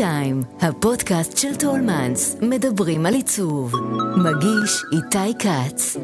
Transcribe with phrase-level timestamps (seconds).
[0.00, 3.74] טיים, הפודקאסט של טולמנס, מדברים על עיצוב.
[4.16, 5.96] מגיש איתי כץ.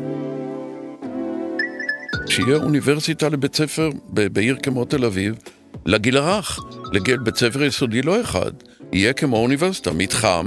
[2.26, 5.34] שיהיה אוניברסיטה לבית ספר בעיר כמו תל אביב,
[5.86, 6.58] לגיל הרך,
[6.92, 8.52] לגיל בית ספר יסודי לא אחד.
[8.92, 10.46] יהיה כמו אוניברסיטה, מתחם,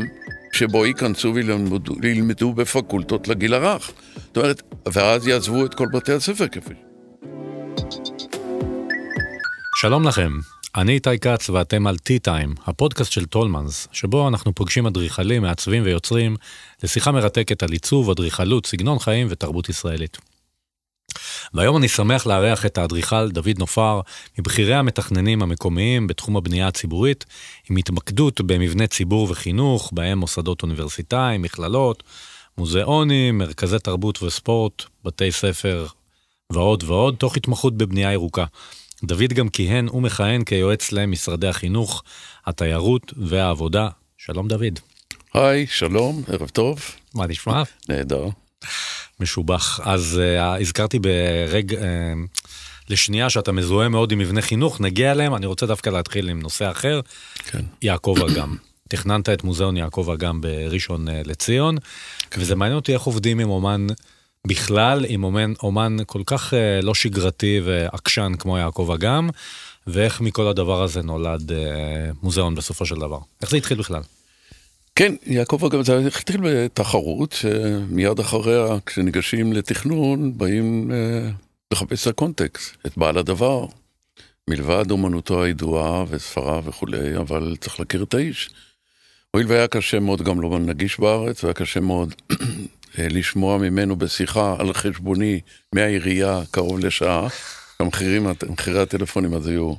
[0.52, 3.92] שבו ייכנסו וילמדו, וילמדו בפקולטות לגיל הרך.
[4.16, 4.62] זאת אומרת,
[4.94, 6.74] ואז יעזבו את כל בתי הספר כפי.
[9.76, 10.32] שלום לכם,
[10.76, 16.36] אני איתי כץ ואתם על T-Time, הפודקאסט של טולמנס, שבו אנחנו פוגשים אדריכלים, מעצבים ויוצרים
[16.84, 20.18] לשיחה מרתקת על עיצוב, אדריכלות, סגנון חיים ותרבות ישראלית.
[21.54, 24.02] והיום אני שמח לארח את האדריכל דוד נופר,
[24.40, 27.26] מבכירי המתכננים המקומיים בתחום הבנייה הציבורית,
[27.70, 32.04] עם התמקדות במבני ציבור וחינוך, בהם מוסדות אוניברסיטאיים, מכללות,
[32.58, 35.88] מוזיאונים, מרכזי תרבות וספורט, בתי ספר
[36.52, 38.46] ועוד ועוד, תוך התמחות בבנייה ירוקה.
[39.04, 42.04] דוד גם כיהן ומכהן כיועץ למשרדי החינוך,
[42.46, 43.90] התיירות והעבודה.
[44.18, 44.80] שלום דוד.
[45.34, 46.80] היי, שלום, ערב טוב.
[47.16, 47.64] מה נשמע?
[47.90, 48.28] נהדר.
[49.20, 49.80] משובח.
[49.84, 51.74] אז uh, הזכרתי ברג...
[51.74, 51.78] Uh,
[52.90, 56.72] לשנייה שאתה מזוהה מאוד עם מבני חינוך, נגיע אליהם, אני רוצה דווקא להתחיל עם נושא
[56.72, 57.02] אחר.
[57.46, 57.62] כן.
[57.82, 58.56] יעקב אגם.
[58.88, 61.78] תכננת את מוזיאון יעקב אגם בראשון uh, לציון,
[62.32, 62.42] כן.
[62.42, 63.88] וזה מעניין אותי איך עובדים עם אומן
[64.48, 69.30] בכלל, עם אומן, אומן כל כך uh, לא שגרתי ועקשן כמו יעקב אגם,
[69.88, 71.54] ואיך מכל הדבר הזה נולד uh,
[72.24, 73.20] מוזיאון בסופו של דבר.
[73.42, 74.02] איך זה התחיל בכלל?
[75.00, 81.30] כן, יעקב אגב, זה התחיל בתחרות, שמיד אחריה, כשניגשים לתכנון, באים אה,
[81.74, 83.66] לחפש את הקונטקסט, את בעל הדבר.
[84.50, 88.50] מלבד אומנותו הידועה וספריו וכולי, אבל צריך להכיר את האיש.
[89.32, 92.16] הואיל והיה קשה מאוד גם לא נגיש בארץ, והיה קשה מאוד
[92.98, 95.40] לשמוע ממנו בשיחה על חשבוני
[95.76, 97.28] מהעירייה קרוב לשעה,
[97.80, 99.74] המחירים, מחירי הטלפונים אז היו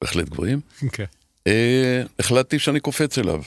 [0.00, 0.60] בהחלט גבוהים.
[0.78, 0.84] Okay.
[0.84, 1.06] אוקיי.
[1.46, 3.42] אה, החלטתי שאני קופץ אליו.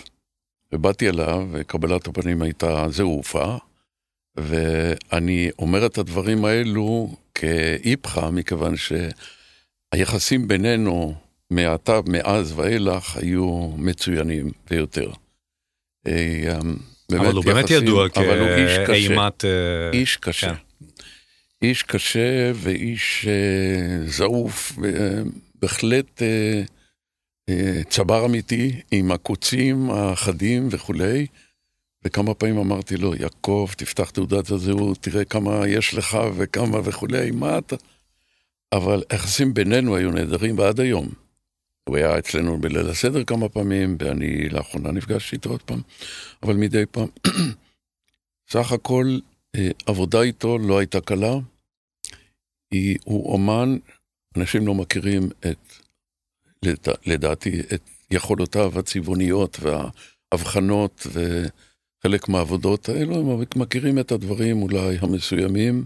[0.71, 3.57] ובאתי אליו, וקבלת הפנים הייתה זעופה,
[4.35, 11.15] ואני אומר את הדברים האלו כאיפכא, מכיוון שהיחסים בינינו
[11.51, 15.11] מעתה, מאז ואילך, היו מצוינים ביותר.
[16.09, 16.57] אה,
[17.17, 18.09] אבל הוא באמת ידוע
[18.85, 19.45] כאימת...
[19.93, 20.47] איש קשה.
[20.47, 20.55] כן.
[21.61, 24.71] איש קשה ואיש אה, זעוף,
[25.61, 26.21] בהחלט...
[26.21, 26.61] אה,
[27.89, 31.27] צבר אמיתי עם הקוצים החדים וכולי,
[32.05, 37.57] וכמה פעמים אמרתי לו, יעקב, תפתח תעודת הזהות, תראה כמה יש לך וכמה וכולי, מה
[37.57, 37.75] אתה...
[38.73, 41.09] אבל היחסים בינינו היו נהדרים ועד היום.
[41.87, 45.81] הוא היה אצלנו בליל הסדר כמה פעמים, ואני לאחרונה נפגשתי איתו עוד פעם,
[46.43, 47.07] אבל מדי פעם.
[48.51, 49.17] סך הכל,
[49.55, 51.33] אה, עבודה איתו לא הייתה קלה.
[53.03, 53.77] הוא אומן,
[54.37, 55.57] אנשים לא מכירים את
[57.05, 65.85] לדעתי, את יכולותיו הצבעוניות וההבחנות וחלק מהעבודות האלו, הם מכירים את הדברים אולי המסוימים,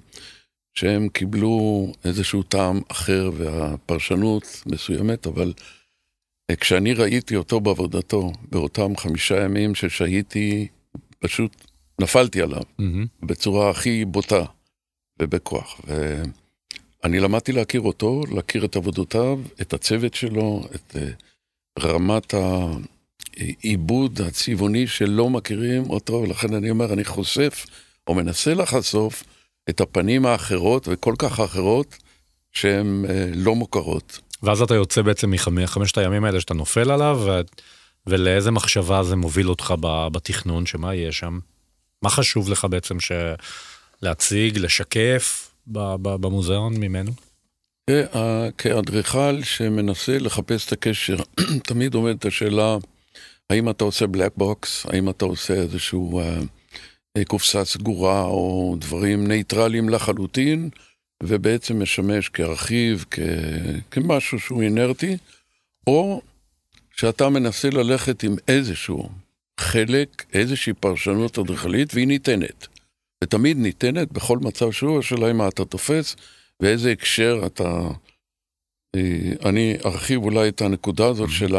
[0.74, 5.54] שהם קיבלו איזשהו טעם אחר והפרשנות מסוימת, אבל
[6.52, 10.68] כשאני ראיתי אותו בעבודתו, באותם חמישה ימים ששהיתי,
[11.20, 11.66] פשוט
[12.02, 13.08] נפלתי עליו, mm-hmm.
[13.22, 14.46] בצורה הכי בוטה
[15.20, 15.82] ובכוח.
[15.88, 16.24] ו...
[17.04, 21.10] אני למדתי להכיר אותו, להכיר את עבודותיו, את הצוות שלו, את אה,
[21.80, 22.34] רמת
[23.38, 27.66] העיבוד הצבעוני שלא מכירים אותו, ולכן אני אומר, אני חושף,
[28.08, 29.24] או מנסה לחשוף,
[29.70, 31.98] את הפנים האחרות, וכל כך האחרות,
[32.52, 34.20] שהן אה, לא מוכרות.
[34.44, 37.42] ואז אתה יוצא בעצם מחמשת הימים האלה שאתה נופל עליו, ו...
[38.08, 39.74] ולאיזה מחשבה זה מוביל אותך
[40.12, 41.40] בתכנון, שמה יהיה שם?
[42.02, 43.12] מה חשוב לך בעצם ש...
[44.02, 45.50] להציג, לשקף?
[45.68, 47.12] במוזיאון ממנו?
[48.58, 51.16] כאדריכל שמנסה לחפש את הקשר,
[51.68, 52.78] תמיד עומדת השאלה,
[53.50, 56.40] האם אתה עושה black box, האם אתה עושה איזשהו אה,
[57.18, 60.70] אה, קופסה סגורה או דברים נייטרליים לחלוטין,
[61.28, 63.20] ובעצם משמש כארכיב, כ,
[63.92, 65.18] כמשהו שהוא אינרטי,
[65.88, 66.22] או
[66.96, 69.10] שאתה מנסה ללכת עם איזשהו
[69.60, 72.68] חלק, איזושהי פרשנות אדריכלית, והיא ניתנת.
[73.24, 76.16] ותמיד ניתנת בכל מצב שהוא, השאלה היא מה אתה תופס
[76.60, 77.88] ואיזה הקשר אתה...
[78.96, 81.56] אה, אני ארחיב אולי את הנקודה הזאת של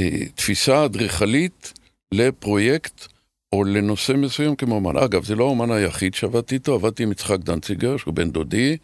[0.00, 1.72] התפיסה האדריכלית
[2.12, 3.06] לפרויקט
[3.52, 4.96] או לנושא מסוים כמו אומן.
[4.96, 8.76] אגב, זה לא האומן היחיד שעבדתי איתו, עבדתי עם יצחק דנציגר, שהוא בן דודי,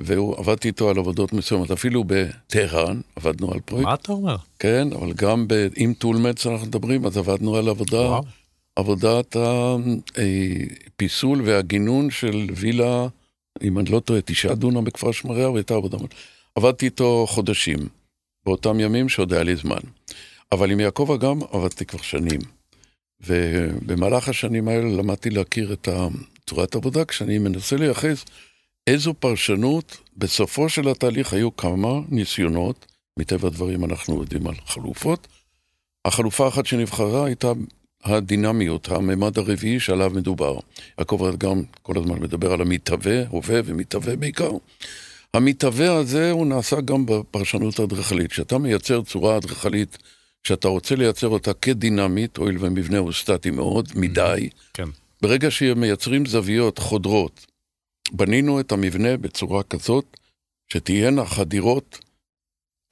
[0.00, 3.88] ועבדתי איתו על עבודות מסוימות, אפילו בטהרן עבדנו על פרויקט.
[3.88, 4.36] מה אתה אומר?
[4.58, 5.68] כן, אבל גם ב...
[5.76, 8.00] עם טולמץ אנחנו מדברים, אז עבדנו על עבודה.
[8.00, 8.22] וואו.
[8.76, 13.06] עבודת הפיסול והגינון של וילה,
[13.62, 15.98] אם אני לא טועה, תשעה דונם בכפר שמריהו, הייתה עבודה.
[16.54, 17.78] עבדתי איתו חודשים,
[18.46, 19.80] באותם ימים שעוד היה לי זמן.
[20.52, 22.40] אבל עם יעקב אגם עבדתי כבר שנים.
[23.26, 25.88] ובמהלך השנים האלה למדתי להכיר את
[26.46, 28.24] צורת עבודה, כשאני מנסה לייחס
[28.86, 32.86] איזו פרשנות, בסופו של התהליך היו כמה ניסיונות,
[33.18, 35.28] מטבע הדברים אנחנו יודעים על חלופות.
[36.04, 37.52] החלופה האחת שנבחרה הייתה
[38.04, 40.58] הדינמיות, הממד הרביעי שעליו מדובר.
[40.98, 44.50] יעקב גם כל הזמן מדבר על המתהווה, הווה ומתהווה בעיקר.
[45.34, 48.30] המתהווה הזה הוא נעשה גם בפרשנות האדריכלית.
[48.30, 49.98] כשאתה מייצר צורה אדריכלית
[50.46, 54.88] שאתה רוצה לייצר אותה כדינמית, הואיל ומבנה הוא סטטי מאוד, מדי, כן.
[55.22, 57.46] ברגע שמייצרים זוויות חודרות,
[58.12, 60.16] בנינו את המבנה בצורה כזאת
[60.72, 61.98] שתהיינה חדירות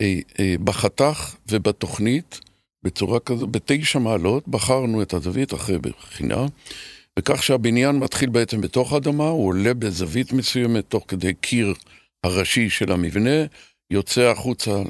[0.00, 2.40] אה, אה, בחתך ובתוכנית,
[2.82, 6.46] בצורה כזאת, בתשע מעלות, בחרנו את הזווית אחרי בחינה,
[7.18, 11.74] וכך שהבניין מתחיל בעצם בתוך האדמה, הוא עולה בזווית מסוימת תוך כדי קיר
[12.24, 13.44] הראשי של המבנה,
[13.90, 14.82] יוצא החוצה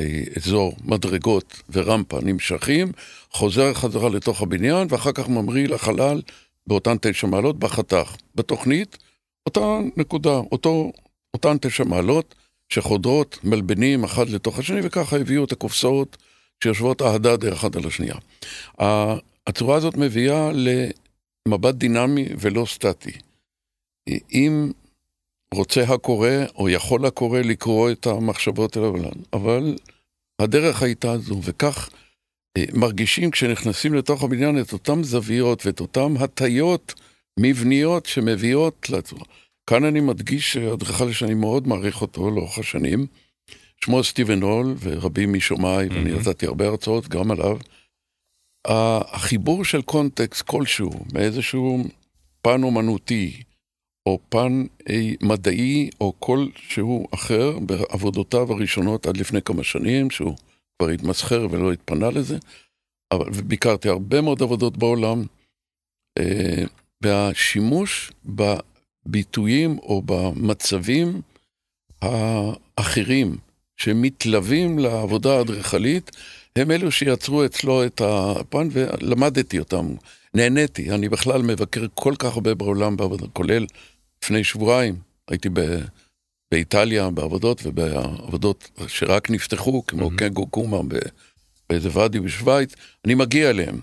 [0.00, 2.92] לאזור מדרגות ורמפה נמשכים,
[3.30, 6.22] חוזר חזרה לתוך הבניין, ואחר כך ממריא לחלל
[6.66, 8.16] באותן תשע מעלות בחתך.
[8.34, 8.98] בתוכנית,
[9.46, 10.92] אותה נקודה, אותו,
[11.34, 12.34] אותן תשע מעלות
[12.68, 16.16] שחודרות, מלבנים אחד לתוך השני, וככה הביאו את הקופסאות
[16.62, 18.14] שיושבות אהדה דרך אחת על השנייה.
[19.46, 20.50] הצורה הזאת מביאה
[21.46, 23.12] למבט דינמי ולא סטטי.
[24.32, 24.70] אם
[25.56, 29.76] רוצה הקורא, או יכול הקורא לקרוא את המחשבות האלה, אבל
[30.38, 31.90] הדרך הייתה זו, וכך
[32.58, 36.94] אה, מרגישים כשנכנסים לתוך הבניין את אותן זוויות ואת אותן הטיות
[37.40, 39.24] מבניות שמביאות לצורה.
[39.70, 43.06] כאן אני מדגיש אדריכל שאני מאוד מעריך אותו לאורך השנים,
[43.84, 47.58] שמו סטיבן הול ורבים משומעי, ואני נתתי הרבה הרצאות גם עליו.
[48.66, 51.84] החיבור של קונטקסט כלשהו, מאיזשהו
[52.42, 53.42] פן אומנותי,
[54.06, 54.64] או פן
[55.22, 60.34] מדעי, או כלשהו אחר, בעבודותיו הראשונות עד לפני כמה שנים, שהוא
[60.78, 62.38] כבר התמסחר ולא התפנה לזה,
[63.12, 65.22] אבל ביקרתי הרבה מאוד עבודות בעולם,
[66.18, 66.64] אה,
[67.02, 71.20] והשימוש בביטויים או במצבים
[72.02, 73.36] האחרים
[73.76, 76.10] שמתלווים לעבודה האדריכלית,
[76.56, 79.94] הם אלו שיצרו אצלו את הפן, ולמדתי אותם,
[80.34, 80.90] נהניתי.
[80.90, 82.96] אני בכלל מבקר כל כך הרבה בעולם
[83.32, 83.66] כולל
[84.24, 84.96] לפני שבועיים,
[85.28, 85.60] הייתי ב...
[86.50, 90.18] באיטליה בעבודות ובעבודות שרק נפתחו, כמו mm-hmm.
[90.18, 90.78] קנגו קומה
[91.68, 92.74] באיזה ואדי בשוויץ,
[93.04, 93.80] אני מגיע אליהם.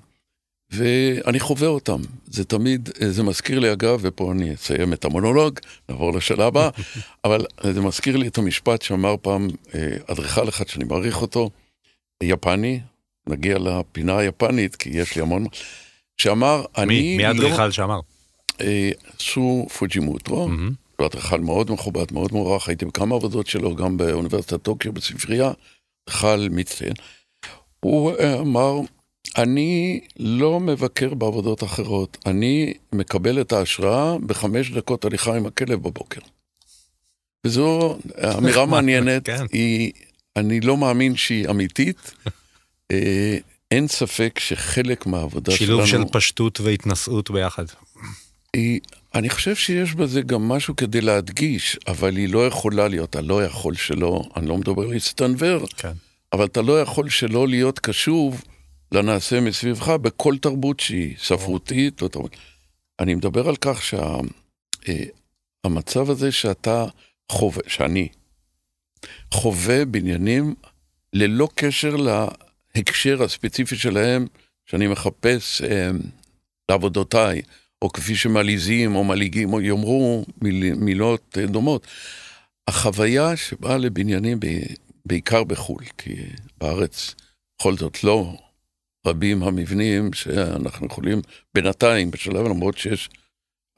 [0.72, 2.02] ואני חווה אותם.
[2.26, 5.60] זה תמיד, זה מזכיר לי אגב, ופה אני אסיים את המונולוג,
[5.90, 6.70] נעבור לשאלה הבאה,
[7.26, 11.50] אבל זה מזכיר לי את המשפט שאמר פעם אה, אדריכל אחד שאני מעריך אותו,
[12.24, 12.80] יפני,
[13.30, 15.46] נגיע לפינה היפנית, כי יש לי המון,
[16.18, 16.86] שאמר, אני...
[16.86, 17.72] מי, מי האדריכל לא...
[17.72, 18.00] שאמר?
[18.62, 20.74] אה, סו פוג'ימוטרו, mm-hmm.
[20.98, 25.52] הוא אדריכל מאוד מכובד, מאוד מוערך, הייתי בכמה עבודות שלו, גם באוניברסיטת טוקיו, בספרייה,
[26.10, 26.94] אדריכל מצטיין.
[27.80, 28.80] הוא אה, אמר,
[29.38, 36.22] אני לא מבקר בעבודות אחרות, אני מקבל את ההשראה בחמש דקות הליכה עם הכלב בבוקר.
[37.46, 37.98] וזו
[38.38, 39.46] אמירה מעניינת, כן.
[39.52, 39.92] היא,
[40.36, 42.14] אני לא מאמין שהיא אמיתית.
[42.92, 43.38] אה,
[43.72, 45.88] אין ספק שחלק מהעבודה שילוב שלנו...
[45.88, 47.66] שילוב של פשטות והתנשאות ביחד.
[48.56, 48.80] היא,
[49.16, 53.44] אני חושב שיש בזה גם משהו כדי להדגיש, אבל היא לא יכולה להיות, אתה לא
[53.46, 55.92] יכול שלא, אני לא מדבר להסתנוור, כן.
[56.34, 58.44] אבל אתה לא יכול שלא להיות קשוב
[58.92, 62.36] לנעשה מסביבך בכל תרבות שהיא, ספרותית או תרבות.
[63.00, 63.82] אני מדבר על כך
[65.66, 66.86] שהמצב שה, הזה שאתה
[67.32, 68.08] חווה, שאני
[69.34, 70.56] חווה בניינים
[71.14, 74.28] ללא קשר להקשר הספציפי שלהם,
[74.66, 75.92] שאני מחפש אה,
[76.70, 77.42] לעבודותיי,
[77.84, 81.88] או כפי שמלעיזים או מלעיגים או יאמרו מיל, מילות אה, דומות.
[82.68, 84.40] החוויה שבאה לבניינים
[85.06, 86.16] בעיקר בחו"ל, כי
[86.58, 87.16] בארץ
[87.58, 88.38] בכל זאת לא
[89.08, 91.22] רבים המבנים שאנחנו יכולים
[91.54, 93.10] בינתיים, בשלב למרות שיש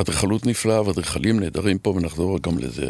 [0.01, 2.89] אדריכלות נפלאה ואדריכלים נהדרים פה ונחזור גם לזה.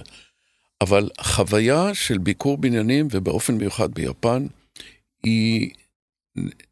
[0.82, 4.48] אבל חוויה של ביקור בניינים ובאופן מיוחד ביפן
[5.24, 5.70] היא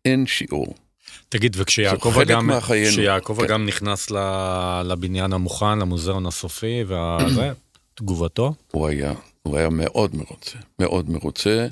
[0.06, 0.76] אין שיעור.
[1.30, 3.46] תגיד, וכשיעקב אגם, כשיעקב כן.
[3.46, 4.12] אגם נכנס
[4.86, 7.52] לבניין המוכן, למוזיאון הסופי, וזה,
[7.96, 8.54] תגובתו?
[8.72, 11.68] הוא היה, הוא היה מאוד מרוצה, מאוד מרוצה.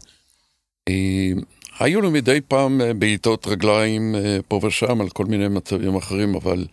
[0.90, 1.32] אה,
[1.80, 6.36] היו לו מדי פעם אה, בעיטות רגליים אה, פה ושם על כל מיני מצבים אחרים,
[6.36, 6.66] אבל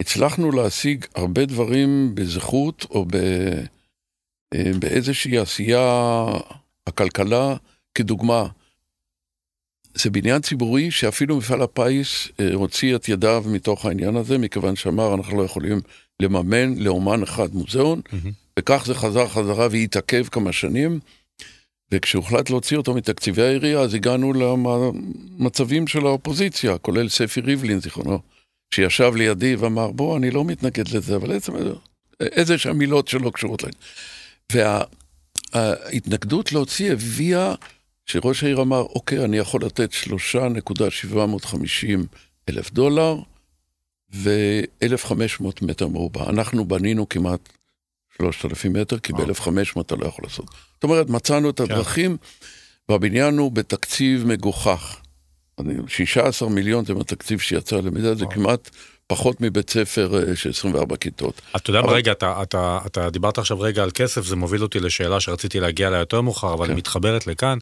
[0.00, 3.16] הצלחנו להשיג הרבה דברים בזכות או ב...
[4.78, 6.26] באיזושהי עשייה,
[6.86, 7.56] הכלכלה
[7.94, 8.46] כדוגמה.
[9.94, 15.14] זה בניין ציבורי שאפילו מפעל הפיס אה, הוציא את ידיו מתוך העניין הזה, מכיוון שאמר
[15.14, 15.80] אנחנו לא יכולים
[16.20, 18.28] לממן לאומן אחד מוזיאון, mm-hmm.
[18.58, 21.00] וכך זה חזר חזרה והתעכב כמה שנים.
[21.92, 28.18] וכשהוחלט להוציא אותו מתקציבי העירייה, אז הגענו למצבים של האופוזיציה, כולל ספי ריבלין, זיכרונו,
[28.74, 31.52] שישב לידי ואמר, בוא, אני לא מתנגד לזה, אבל עצם
[32.20, 33.72] איזה שהן מילות שלא קשורות להן.
[35.54, 37.54] וההתנגדות להוציא הביאה
[38.06, 41.56] שראש העיר אמר, אוקיי, אני יכול לתת 3.750
[42.48, 43.16] אלף דולר
[44.14, 46.30] ו-1,500 מטר מרובע.
[46.30, 47.48] אנחנו בנינו כמעט
[48.16, 50.46] 3,000 מטר, כי ב-1,500 אתה לא יכול לעשות.
[50.74, 51.64] זאת אומרת, מצאנו את כן.
[51.64, 52.16] הדרכים,
[52.88, 55.00] והבניין הוא בתקציב מגוחך.
[55.86, 58.70] 16 מיליון זה מהתקציב שיצא למידה, זה כמעט
[59.06, 61.40] פחות מבית ספר אה, של 24 כיתות.
[61.56, 64.80] אתה יודע מה, רגע, אתה, אתה, אתה דיברת עכשיו רגע על כסף, זה מוביל אותי
[64.80, 66.70] לשאלה שרציתי להגיע אליה יותר מאוחר, אבל כן.
[66.70, 67.58] היא מתחברת לכאן.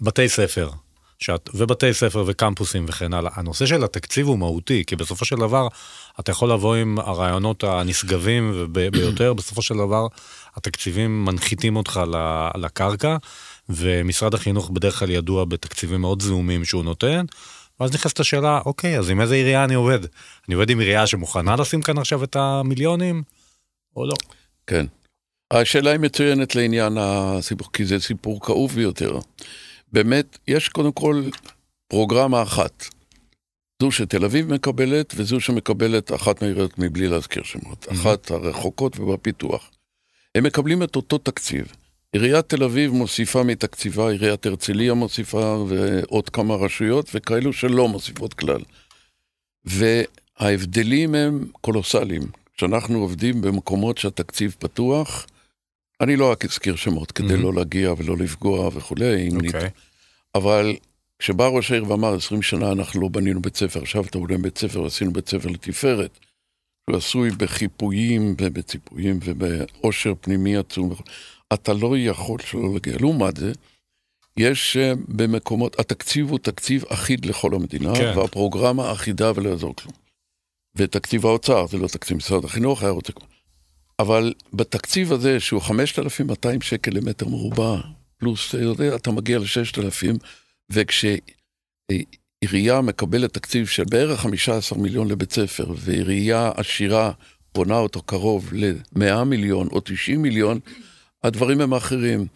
[0.00, 0.70] בתי ספר,
[1.18, 5.68] שאת, ובתי ספר וקמפוסים וכן הלאה, הנושא של התקציב הוא מהותי, כי בסופו של דבר
[6.20, 10.06] אתה יכול לבוא עם הרעיונות הנשגבים ביותר, בסופו של דבר
[10.56, 12.00] התקציבים מנחיתים אותך
[12.54, 13.16] לקרקע,
[13.68, 17.24] ומשרד החינוך בדרך כלל ידוע בתקציבים מאוד זעומים שהוא נותן.
[17.80, 19.98] ואז נכנסת השאלה, אוקיי, אז עם איזה עירייה אני עובד?
[20.48, 23.22] אני עובד עם עירייה שמוכנה לשים כאן עכשיו את המיליונים,
[23.96, 24.14] או לא?
[24.66, 24.86] כן.
[25.60, 29.18] השאלה היא מצוינת לעניין הסיפור, כי זה סיפור כאוב ביותר.
[29.92, 31.22] באמת, יש קודם כל
[31.88, 32.84] פרוגרמה אחת.
[33.82, 37.84] זו שתל אביב מקבלת, וזו שמקבלת אחת מהעיריות מבלי להזכיר שמות.
[37.84, 37.92] Mm-hmm.
[37.92, 39.70] אחת הרחוקות ובפיתוח.
[40.34, 41.72] הם מקבלים את אותו תקציב.
[42.12, 48.60] עיריית תל אביב מוסיפה מתקציבה, עיריית הרצליה מוסיפה, ועוד כמה רשויות, וכאלו שלא מוסיפות כלל.
[49.64, 52.22] וההבדלים הם קולוסליים.
[52.56, 55.26] כשאנחנו עובדים במקומות שהתקציב פתוח,
[56.02, 57.36] אני לא רק אזכיר שמות כדי mm-hmm.
[57.36, 59.34] לא להגיע ולא לפגוע וכולי, okay.
[59.34, 59.54] נת...
[60.34, 60.76] אבל
[61.18, 64.58] כשבא ראש העיר ואמר, 20 שנה אנחנו לא בנינו בית ספר, עכשיו אתה בונה בית
[64.58, 66.18] ספר, עשינו בית ספר לתפארת,
[66.88, 70.94] הוא עשוי בחיפויים ובציפויים ובעושר פנימי עצום.
[71.52, 72.96] אתה לא יכול שלא להגיע.
[73.00, 73.52] לעומת זה,
[74.36, 78.18] יש אה, במקומות, התקציב הוא תקציב אחיד לכל המדינה, כן.
[78.18, 79.94] והפרוגרמה אחידה ולא יעזור כלום.
[80.76, 83.12] ותקציב האוצר, זה לא תקציב משרד החינוך, היה רוצה...
[83.98, 87.80] אבל בתקציב הזה, שהוא 5,200 שקל למטר מרובע,
[88.18, 88.54] פלוס,
[88.94, 90.18] אתה מגיע ל-6,000,
[90.70, 91.20] וכשעירייה
[92.80, 97.12] מקבלת תקציב של בערך 15 מיליון לבית ספר, ועירייה עשירה
[97.54, 100.58] בונה אותו קרוב ל-100 מיליון או 90 מיליון,
[101.24, 102.26] הדברים הם אחרים.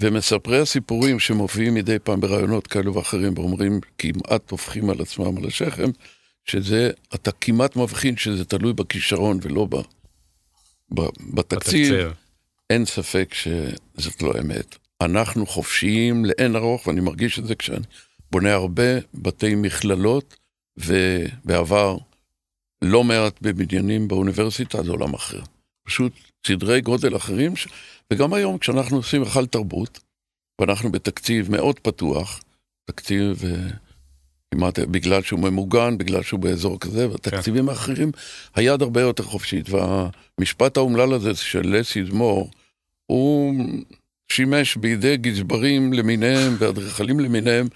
[0.00, 5.90] ומספרי הסיפורים שמופיעים מדי פעם ברעיונות כאלו ואחרים ואומרים כמעט טופחים על עצמם על השכם,
[6.44, 9.76] שזה, אתה כמעט מבחין שזה תלוי בכישרון ולא ב,
[10.90, 11.34] בתקציב.
[11.34, 12.12] בתקציב.
[12.70, 14.76] אין ספק שזאת לא אמת.
[15.00, 17.84] אנחנו חופשיים לאין ארוך, ואני מרגיש את זה כשאני
[18.30, 20.36] בונה הרבה בתי מכללות,
[20.76, 21.96] ובעבר
[22.82, 25.40] לא מעט בבניינים באוניברסיטה, זה עולם אחר.
[25.86, 26.12] פשוט
[26.46, 27.68] סדרי גודל אחרים, ש...
[28.12, 30.00] וגם היום כשאנחנו עושים היכל תרבות,
[30.60, 32.40] ואנחנו בתקציב מאוד פתוח,
[32.84, 33.74] תקציב uh,
[34.54, 37.68] כמעט בגלל שהוא ממוגן, בגלל שהוא באזור כזה, והתקציבים כן.
[37.68, 38.12] האחרים,
[38.54, 42.50] היד הרבה יותר חופשית, והמשפט האומלל הזה של לסי זמור,
[43.06, 43.54] הוא
[44.32, 47.66] שימש בידי גזברים למיניהם ואדריכלים למיניהם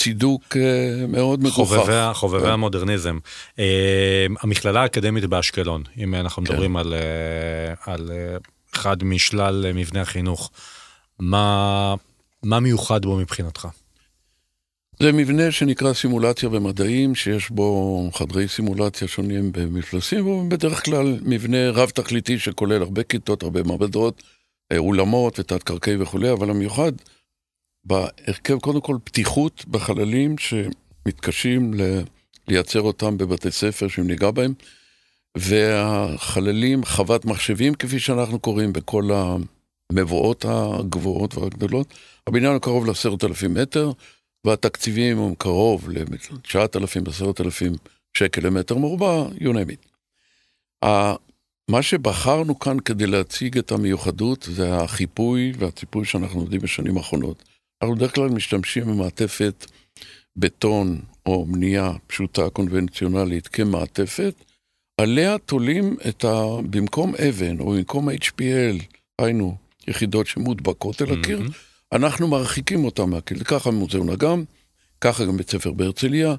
[0.00, 1.76] צידוק אה, מאוד מגוחך.
[1.76, 2.50] חובבי, חובבי כן.
[2.50, 3.18] המודרניזם.
[3.58, 6.52] אה, המכללה האקדמית באשקלון, אם אנחנו כן.
[6.52, 8.10] מדברים על, אה, על
[8.74, 10.50] אחד משלל מבני החינוך,
[11.18, 11.94] מה,
[12.42, 13.68] מה מיוחד בו מבחינתך?
[15.02, 21.70] זה מבנה שנקרא סימולציה ומדעים, שיש בו חדרי סימולציה שונים במפלסים, והוא בדרך כלל מבנה
[21.70, 24.22] רב-תכליתי שכולל הרבה כיתות, הרבה מעבדות,
[24.76, 26.92] אולמות ותת-קרקעי וכולי, אבל המיוחד
[27.84, 31.74] בהרכב, קודם כל, פתיחות בחללים שמתקשים.
[32.48, 34.54] לייצר אותם בבתי ספר שאם ניגע בהם,
[35.36, 39.10] והחללים, חוות מחשבים, כפי שאנחנו קוראים, בכל
[39.92, 41.94] המבואות הגבוהות והגדולות.
[42.26, 43.92] הבניין הוא קרוב לעשרת אלפים מטר,
[44.46, 47.72] והתקציבים הם קרוב לתשעת אלפים, עשרת אלפים
[48.16, 49.88] שקל למטר מרובע, you name it.
[51.70, 57.42] מה שבחרנו כאן כדי להציג את המיוחדות זה החיפוי והציפוי שאנחנו יודעים בשנים האחרונות.
[57.82, 59.66] אנחנו בדרך כלל משתמשים במעטפת
[60.36, 64.34] בטון או בנייה פשוטה קונבנציונלית כמעטפת,
[65.00, 66.44] עליה תולים את ה...
[66.70, 68.82] במקום אבן או במקום HPL,
[69.18, 69.56] היינו
[69.88, 71.71] יחידות שמודבקות אל הקיר, mm-hmm.
[71.92, 73.44] אנחנו מרחיקים אותם מהקיר.
[73.44, 74.44] ככה מוזיאון אגם,
[75.00, 76.34] ככה גם בית ספר בהרצליה,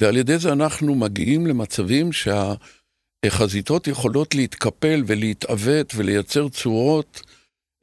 [0.00, 7.22] ועל ידי זה אנחנו מגיעים למצבים שהחזיתות יכולות להתקפל ולהתעוות ולייצר צורות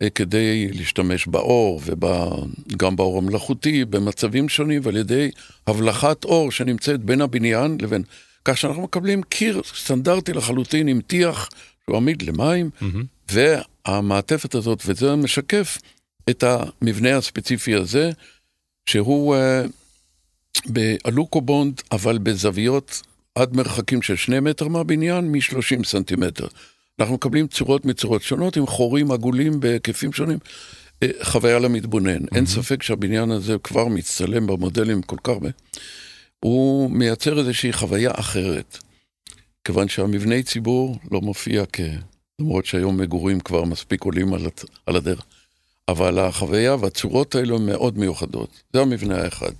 [0.01, 5.31] אה, כדי להשתמש באור וגם באור המלאכותי במצבים שונים ועל ידי
[5.67, 8.03] הבלחת אור שנמצאת בין הבניין לבין...
[8.45, 11.49] כך שאנחנו מקבלים קיר סטנדרטי לחלוטין עם טיח
[11.85, 13.31] שהוא עמיד למים, mm-hmm.
[13.87, 15.77] והמעטפת הזאת, וזה משקף
[16.29, 18.11] את המבנה הספציפי הזה,
[18.89, 19.63] שהוא אה,
[20.65, 23.01] באלוקובונד, אבל בזוויות
[23.35, 26.47] עד מרחקים של שני מטר מהבניין, מ-30 סנטימטר.
[26.99, 30.37] אנחנו מקבלים צורות מצורות שונות עם חורים עגולים בהיקפים שונים.
[31.03, 32.23] אה, חוויה למתבונן.
[32.23, 32.35] Mm-hmm.
[32.35, 35.49] אין ספק שהבניין הזה כבר מצטלם במודלים כל כך הרבה.
[36.39, 38.77] הוא מייצר איזושהי חוויה אחרת.
[39.63, 41.79] כיוון שהמבני ציבור לא מופיע כ...
[42.41, 44.41] למרות שהיום מגורים כבר מספיק עולים על,
[44.85, 45.25] על הדרך.
[45.91, 48.49] אבל החוויה והצורות האלו מאוד מיוחדות.
[48.73, 49.51] זה המבנה האחד.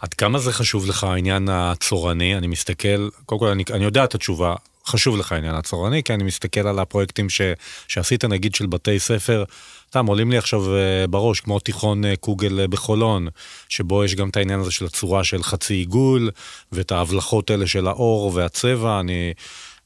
[0.00, 2.36] עד כמה זה חשוב לך העניין הצורני?
[2.36, 4.54] אני מסתכל, קודם כל אני, אני יודע את התשובה,
[4.86, 7.40] חשוב לך העניין הצורני, כי אני מסתכל על הפרויקטים ש,
[7.88, 9.44] שעשית נגיד של בתי ספר,
[9.88, 13.28] סתם עולים לי עכשיו אה, בראש, כמו תיכון אה, קוגל אה, בחולון,
[13.68, 16.30] שבו יש גם את העניין הזה של הצורה של חצי עיגול,
[16.72, 19.32] ואת ההבלחות האלה של האור והצבע, אני,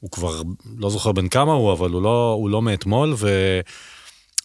[0.00, 0.42] הוא כבר
[0.78, 3.28] לא זוכר בין כמה הוא, אבל הוא לא, הוא לא מאתמול, ו...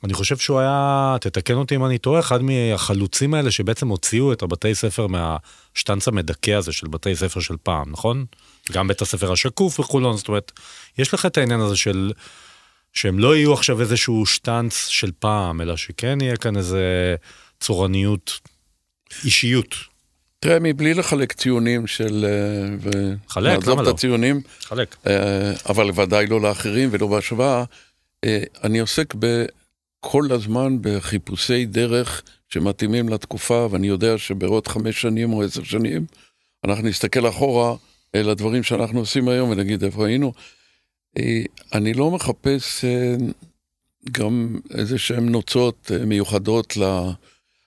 [0.04, 4.42] אני חושב שהוא היה, תתקן אותי אם אני טועה, אחד מהחלוצים האלה שבעצם הוציאו את
[4.42, 8.26] הבתי ספר מהשטנץ המדכא הזה של בתי ספר של פעם, נכון?
[8.72, 10.52] גם בית הספר השקוף בחולון, זאת אומרת,
[10.98, 12.12] יש לך את העניין הזה של
[12.94, 17.16] שהם לא יהיו עכשיו איזשהו שטנץ של פעם, אלא שכן יהיה כאן איזה
[17.60, 18.40] צורניות,
[19.24, 19.76] אישיות.
[20.40, 22.26] תראה, מבלי לחלק ציונים של...
[22.26, 23.90] אה, חלק, למה לא?
[23.90, 24.42] את הציונים.
[24.62, 24.96] חלק.
[25.08, 27.64] אה, אבל ודאי לא לאחרים ולא בהשוואה.
[28.24, 29.14] אה, אני עוסק
[30.10, 36.06] כל הזמן בחיפושי דרך שמתאימים לתקופה, ואני יודע שבעוד חמש שנים או עשר שנים,
[36.66, 37.76] אנחנו נסתכל אחורה
[38.16, 40.34] אל הדברים שאנחנו עושים היום ונגיד איפה היינו.
[41.18, 41.42] אה,
[41.74, 43.16] אני לא מחפש אה,
[44.12, 46.78] גם איזה שהן נוצות אה, מיוחדות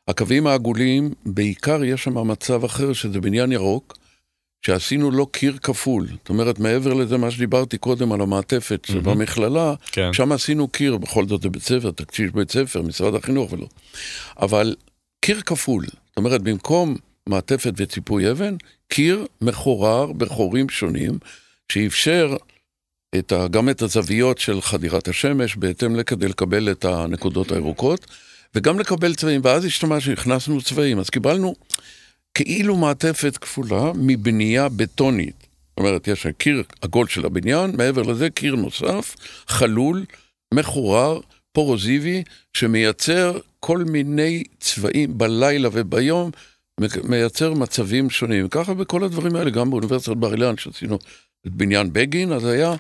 [0.09, 3.99] לקווים העגולים, בעיקר יש שם מצב אחר שזה בניין ירוק,
[4.67, 6.07] שעשינו לו קיר כפול.
[6.07, 8.93] זאת אומרת, מעבר לזה מה שדיברתי קודם על המעטפת mm-hmm.
[8.93, 10.13] שבמכללה, כן.
[10.13, 13.67] שם עשינו קיר, בכל זאת זה בית ספר, תקציב בית ספר, משרד החינוך ולא.
[14.41, 14.75] אבל
[15.21, 18.57] קיר כפול, זאת אומרת, במקום מעטפת וציפוי אבן,
[18.89, 21.19] קיר מחורר בחורים שונים,
[21.73, 22.37] שאפשר
[23.19, 28.07] את ה, גם את הזוויות של חדירת השמש, בהתאם לכדי לקבל את הנקודות הירוקות,
[28.55, 31.55] וגם לקבל צבעים, ואז השתמשנו, הכנסנו צבעים, אז קיבלנו
[32.35, 35.47] כאילו מעטפת כפולה מבנייה בטונית.
[35.71, 39.17] זאת אומרת, יש קיר עגול של הבניין, מעבר לזה קיר נוסף,
[39.49, 40.05] חלול,
[40.55, 41.21] מחורר,
[41.53, 42.23] פורוזיבי,
[42.55, 46.31] שמייצר כל מיני צבעים בלילה וביום,
[47.05, 48.49] מייצר מצבים שונים.
[48.49, 50.99] ככה בכל הדברים האלה, גם באוניברסיטת בר אילן, שעשינו
[51.47, 52.75] את בניין בגין, אז היה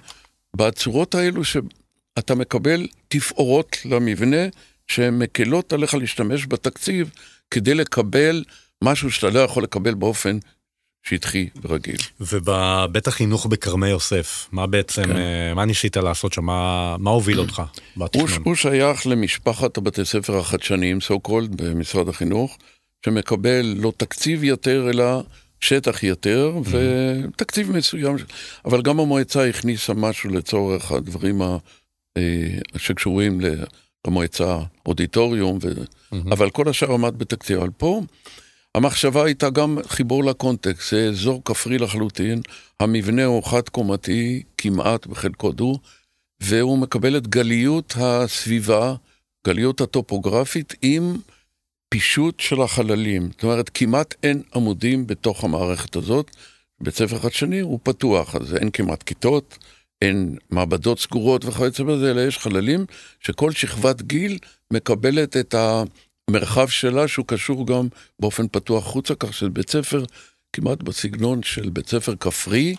[0.56, 4.46] בצורות האלו שאתה מקבל תפאורות למבנה,
[4.86, 7.10] שהן מקלות עליך להשתמש בתקציב
[7.50, 8.44] כדי לקבל
[8.84, 10.38] משהו שאתה לא יכול לקבל באופן
[11.02, 11.96] שטחי ורגיל.
[12.20, 15.16] ובבית החינוך בכרמי יוסף, מה בעצם, כן.
[15.16, 16.44] אה, מה ניסית לעשות שם?
[16.44, 17.62] מה, מה הוביל אותך
[17.96, 18.28] בתכנון?
[18.28, 22.58] הוא, הוא שייך למשפחת הבתי ספר החדשניים, so called, במשרד החינוך,
[23.04, 25.22] שמקבל לא תקציב יותר, אלא
[25.60, 26.52] שטח יותר.
[26.70, 28.16] ותקציב מסוים.
[28.64, 31.56] אבל גם המועצה הכניסה משהו לצורך הדברים ה,
[32.16, 33.40] אה, שקשורים
[34.06, 35.72] למועצה, אודיטוריום, ו...
[35.72, 36.32] mm-hmm.
[36.32, 37.58] אבל כל השאר עמד בתקציב.
[37.58, 38.00] אבל פה...
[38.74, 42.40] המחשבה הייתה גם חיבור לקונטקסט, זה אזור כפרי לחלוטין,
[42.80, 45.78] המבנה הוא חד-קומתי כמעט בחלקו דו,
[46.40, 48.94] והוא מקבל את גליות הסביבה,
[49.46, 51.16] גליות הטופוגרפית, עם
[51.88, 53.28] פישוט של החללים.
[53.32, 56.30] זאת אומרת, כמעט אין עמודים בתוך המערכת הזאת.
[56.80, 59.58] בית ספר חדשני הוא פתוח, אז אין כמעט כיתות,
[60.02, 62.86] אין מעבדות סגורות וכיוצא בזה, אלא יש חללים
[63.20, 64.38] שכל שכבת גיל
[64.72, 65.82] מקבלת את ה...
[66.30, 67.88] המרחב שלה שהוא קשור גם
[68.20, 70.04] באופן פתוח חוצה, כך שזה בית ספר
[70.52, 72.74] כמעט בסגנון של בית ספר כפרי,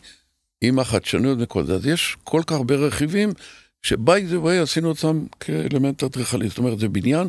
[0.61, 1.75] עם החדשנות וכל זה.
[1.75, 3.29] אז יש כל כך הרבה רכיבים,
[3.81, 6.49] שביי זה ביי עשינו אותם כאלמנט אדריכלי.
[6.49, 7.27] זאת אומרת, זה בניין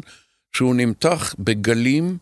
[0.57, 2.19] שהוא נמתח בגלים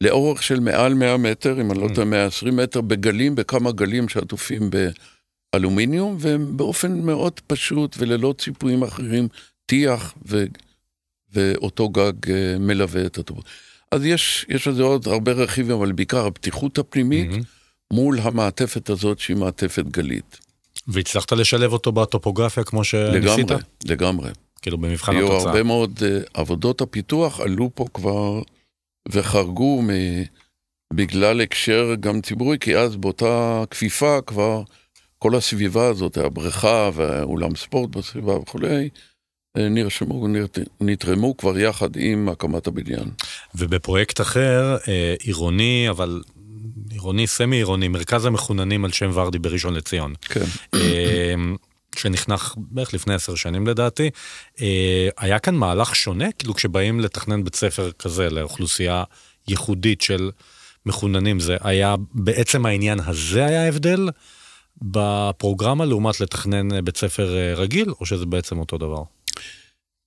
[0.00, 4.70] לאורך של מעל 100 מטר, אם אני לא טועה 120 מטר, בגלים, בכמה גלים שעטופים
[5.54, 9.28] באלומיניום, ובאופן מאוד פשוט וללא ציפויים אחרים,
[9.66, 10.44] טיח ו...
[11.34, 13.44] ואותו גג אה, מלווה את הטובות.
[13.90, 17.92] אז יש, יש לזה עוד הרבה רכיבים, אבל בעיקר הפתיחות הפנימית mm-hmm.
[17.92, 20.38] מול המעטפת הזאת שהיא מעטפת גלית.
[20.88, 23.50] והצלחת לשלב אותו בטופוגרפיה כמו שניסית?
[23.50, 24.30] לגמרי, לגמרי.
[24.62, 25.36] כאילו במבחן התוצאה.
[25.36, 28.42] היו הרבה מאוד uh, עבודות הפיתוח, עלו פה כבר
[29.08, 29.90] וחרגו מ...
[30.94, 34.62] בגלל הקשר גם ציבורי, כי אז באותה כפיפה כבר
[35.18, 38.88] כל הסביבה הזאת, הבריכה והאולם ספורט בסביבה וכולי,
[39.56, 40.26] נרשמו,
[40.80, 43.10] נתרמו כבר יחד עם הקמת הבניין.
[43.54, 46.22] ובפרויקט אחר, אה, עירוני, אבל
[46.90, 50.14] עירוני, סמי עירוני, מרכז המחוננים על שם ורדי בראשון לציון.
[50.20, 50.44] כן.
[50.74, 51.34] אה,
[51.96, 54.10] שנחנך בערך לפני עשר שנים לדעתי.
[54.60, 56.32] אה, היה כאן מהלך שונה?
[56.32, 59.04] כאילו כשבאים לתכנן בית ספר כזה לאוכלוסייה
[59.48, 60.30] ייחודית של
[60.86, 64.08] מחוננים, זה היה בעצם העניין הזה היה ההבדל
[64.82, 69.02] בפרוגרמה לעומת לתכנן בית ספר אה, רגיל, או שזה בעצם אותו דבר?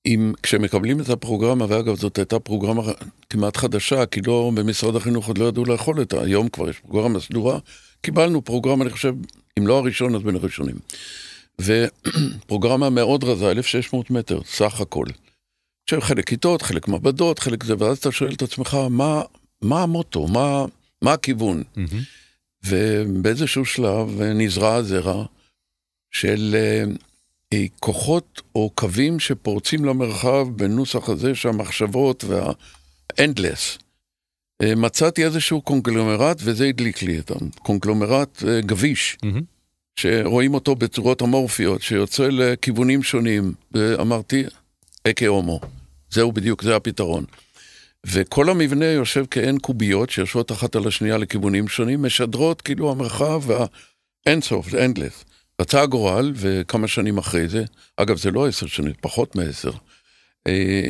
[0.06, 2.84] אם כשמקבלים את הפרוגרמה, ואגב זאת הייתה פרוגרמה
[3.30, 7.20] כמעט חדשה, כי לא, במשרד החינוך עוד לא ידעו לאכול אותה, היום כבר יש פרוגרמה
[7.20, 7.60] סדורה,
[8.02, 9.13] קיבלנו פרוגרמה, אני חושב,
[9.60, 10.76] אם לא הראשון אז בין הראשונים.
[11.62, 15.06] ופרוגרמה מאוד רזה, 1,600 מטר, סך הכל.
[15.84, 19.22] עכשיו חלק כיתות, חלק מעבדות, חלק זה, ואז אתה שואל את עצמך, מה,
[19.62, 20.65] מה המוטו, מה,
[21.02, 21.63] מה הכיוון?
[21.76, 22.65] Mm-hmm.
[22.65, 25.26] ובאיזשהו שלב נזרע הזרע
[26.12, 26.84] של אה,
[27.80, 33.80] כוחות או קווים שפורצים למרחב בנוסח הזה שהמחשבות וה-endless.
[34.62, 39.18] אה, מצאתי איזשהו קונגלומרט וזה הדליק לי את הקונגלומרט אה, גביש.
[39.26, 39.44] Mm-hmm.
[40.00, 44.44] שרואים אותו בצורות אמורפיות, שיוצא לכיוונים שונים, ואמרתי,
[45.10, 45.60] אקה הומו.
[46.10, 47.26] זהו בדיוק, זה הפתרון.
[48.06, 53.41] וכל המבנה יושב כעין קוביות שיושבות אחת על השנייה לכיוונים שונים, משדרות כאילו המרחב
[54.26, 55.26] והאינסוף, זה אנדלס.
[55.62, 57.63] רצה הגורל, וכמה שנים אחרי זה,
[57.98, 59.72] אגב זה לא עשר שנים, פחות מעשר,
[60.48, 60.89] אה,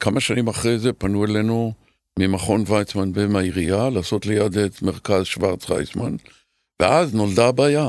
[0.00, 1.72] כמה שנים אחרי זה פנו אלינו
[2.18, 6.16] ממכון ויצמן ומהעירייה לעשות ליד את מרכז שוורץ חייסמן,
[6.82, 7.88] ואז נולדה הבעיה.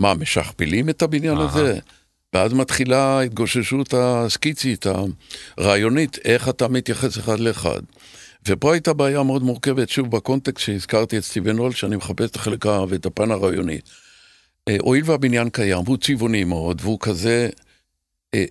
[0.00, 1.78] מה, משכפלים את הבניין הזה?
[2.34, 4.86] ואז מתחילה ההתגוששות הסקיצית,
[5.58, 7.80] הרעיונית, איך אתה מתייחס אחד לאחד.
[8.48, 12.66] ופה הייתה בעיה מאוד מורכבת, שוב, בקונטקסט שהזכרתי את סטיבן הול, שאני מחפש את החלק
[12.88, 13.78] ואת הפן הרעיוני.
[14.68, 17.48] אה, הואיל והבניין קיים, והוא צבעוני מאוד, והוא כזה,
[18.34, 18.44] אה,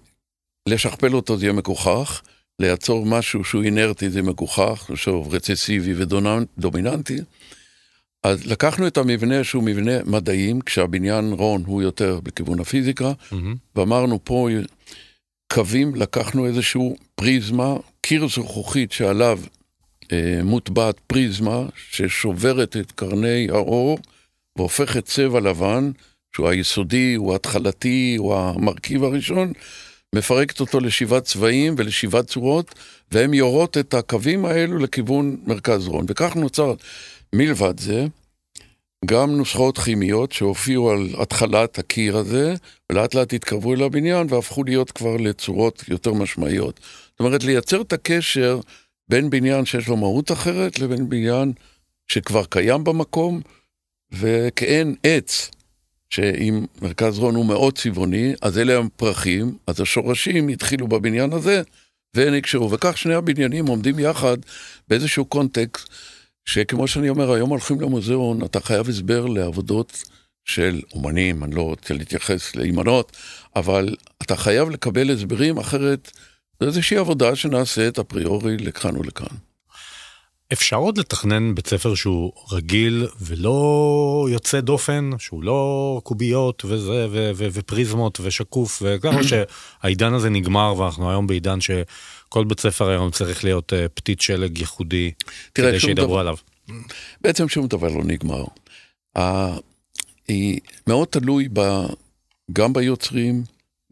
[0.70, 2.22] לשכפל אותו זה יהיה מגוחך,
[2.60, 7.18] לייצור משהו שהוא אינרטי זה מגוחך, שוב, רצסיבי ודומיננטי.
[8.24, 13.36] אז לקחנו את המבנה שהוא מבנה מדעים, כשהבניין רון הוא יותר בכיוון הפיזיקה, mm-hmm.
[13.76, 14.50] ואמרנו פה
[15.54, 19.40] קווים, לקחנו איזשהו פריזמה, קיר זכוכית שעליו
[20.12, 24.00] אה, מוטבעת פריזמה ששוברת את קרני האור
[24.58, 25.92] והופכת צבע לבן,
[26.36, 29.54] שהוא היסודי, הוא ההתחלתי, הוא המרכיב הראשון,
[30.16, 32.76] מפרקת אותו לשבעת צבעים ולשבעת צורות,
[33.12, 36.06] והן יורות את הקווים האלו לכיוון מרכז רון.
[36.08, 36.74] וכך נוצר
[37.36, 38.06] מלבד זה,
[39.06, 42.56] גם נוסחאות כימיות שהופיעו על התחלת הקיר הזה,
[42.92, 46.80] ולאט לאט התקרבו אל הבניין והפכו להיות כבר לצורות יותר משמעיות.
[47.12, 48.60] זאת אומרת, לייצר את הקשר
[49.10, 51.54] בין בניין שיש לו מהות אחרת לבין בניין
[52.08, 53.42] שכבר קיים במקום,
[54.14, 55.52] וכאין עץ,
[56.10, 61.62] שאם מרכז רון הוא מאוד צבעוני, אז אלה הם פרחים, אז השורשים התחילו בבניין הזה,
[62.16, 62.72] ונקשרו.
[62.72, 64.38] וכך שני הבניינים עומדים יחד
[64.88, 65.90] באיזשהו קונטקסט.
[66.46, 70.04] שכמו שאני אומר, היום הולכים למוזיאון, אתה חייב הסבר לעבודות
[70.46, 73.18] של אומנים, אני לא רוצה להתייחס לאימנות,
[73.56, 76.12] אבל אתה חייב לקבל הסברים, אחרת
[76.60, 79.36] זו איזושהי עבודה שנעשית אפריורי לכאן ולכאן.
[80.54, 87.32] אפשר עוד לתכנן בית ספר שהוא רגיל ולא יוצא דופן, שהוא לא קוביות וזה, ו-
[87.36, 91.72] ו- ופריזמות ושקוף, וככה שהעידן הזה נגמר ואנחנו היום בעידן ש...
[92.34, 95.12] כל בית ספר היום צריך להיות uh, פתית שלג ייחודי,
[95.54, 96.36] תראה, כדי שידברו דבר, עליו.
[97.22, 98.44] בעצם שום דבר לא נגמר.
[99.18, 99.22] Uh,
[100.28, 101.60] היא מאוד תלוי ב,
[102.54, 103.44] גם ביוצרים,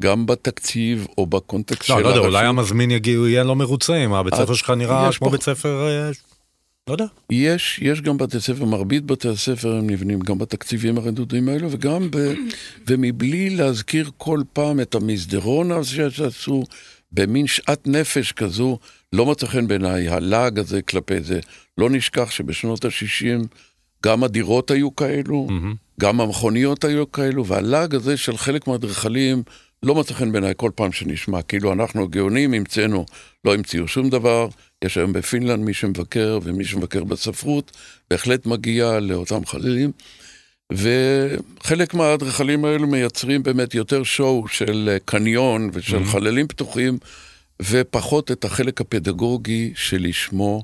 [0.02, 2.02] גם בתקציב או בקונטקסט לא, של...
[2.02, 5.30] לא, לא יודע, אולי המזמין יגיע, יהיה לא מרוצה אם הבית ספר שלך נראה כמו
[5.30, 5.88] בית ספר...
[6.92, 7.06] לא יודע.
[7.30, 12.08] יש, יש גם בתי ספר, מרבית בתי הספר הם נבנים גם בתקציבים הרדודים האלו וגם
[12.12, 12.34] ב...
[12.88, 16.64] ומבלי להזכיר כל פעם את המסדרון הזה שעשו
[17.12, 18.80] במין שאט נפש כזו,
[19.14, 21.40] לא מצא חן בעיניי, הלעג הזה כלפי זה.
[21.78, 23.48] לא נשכח שבשנות ה-60
[24.06, 25.76] גם הדירות היו כאלו, mm-hmm.
[26.02, 29.44] גם המכוניות היו כאלו, והלעג הזה של חלק מהאדריכלים
[29.84, 33.06] לא מצא חן בעיניי כל פעם שנשמע, כאילו אנחנו הגאונים המצאנו,
[33.46, 34.48] לא המציאו שום דבר.
[34.84, 37.78] יש היום בפינלנד מי שמבקר ומי שמבקר בספרות,
[38.10, 39.92] בהחלט מגיע לאותם חללים.
[40.74, 46.12] וחלק מהאדריכלים האלו מייצרים באמת יותר שואו של אה, קניון ושל mm-hmm.
[46.12, 46.98] חללים פתוחים,
[47.62, 50.64] ופחות את החלק הפדגוגי שלשמו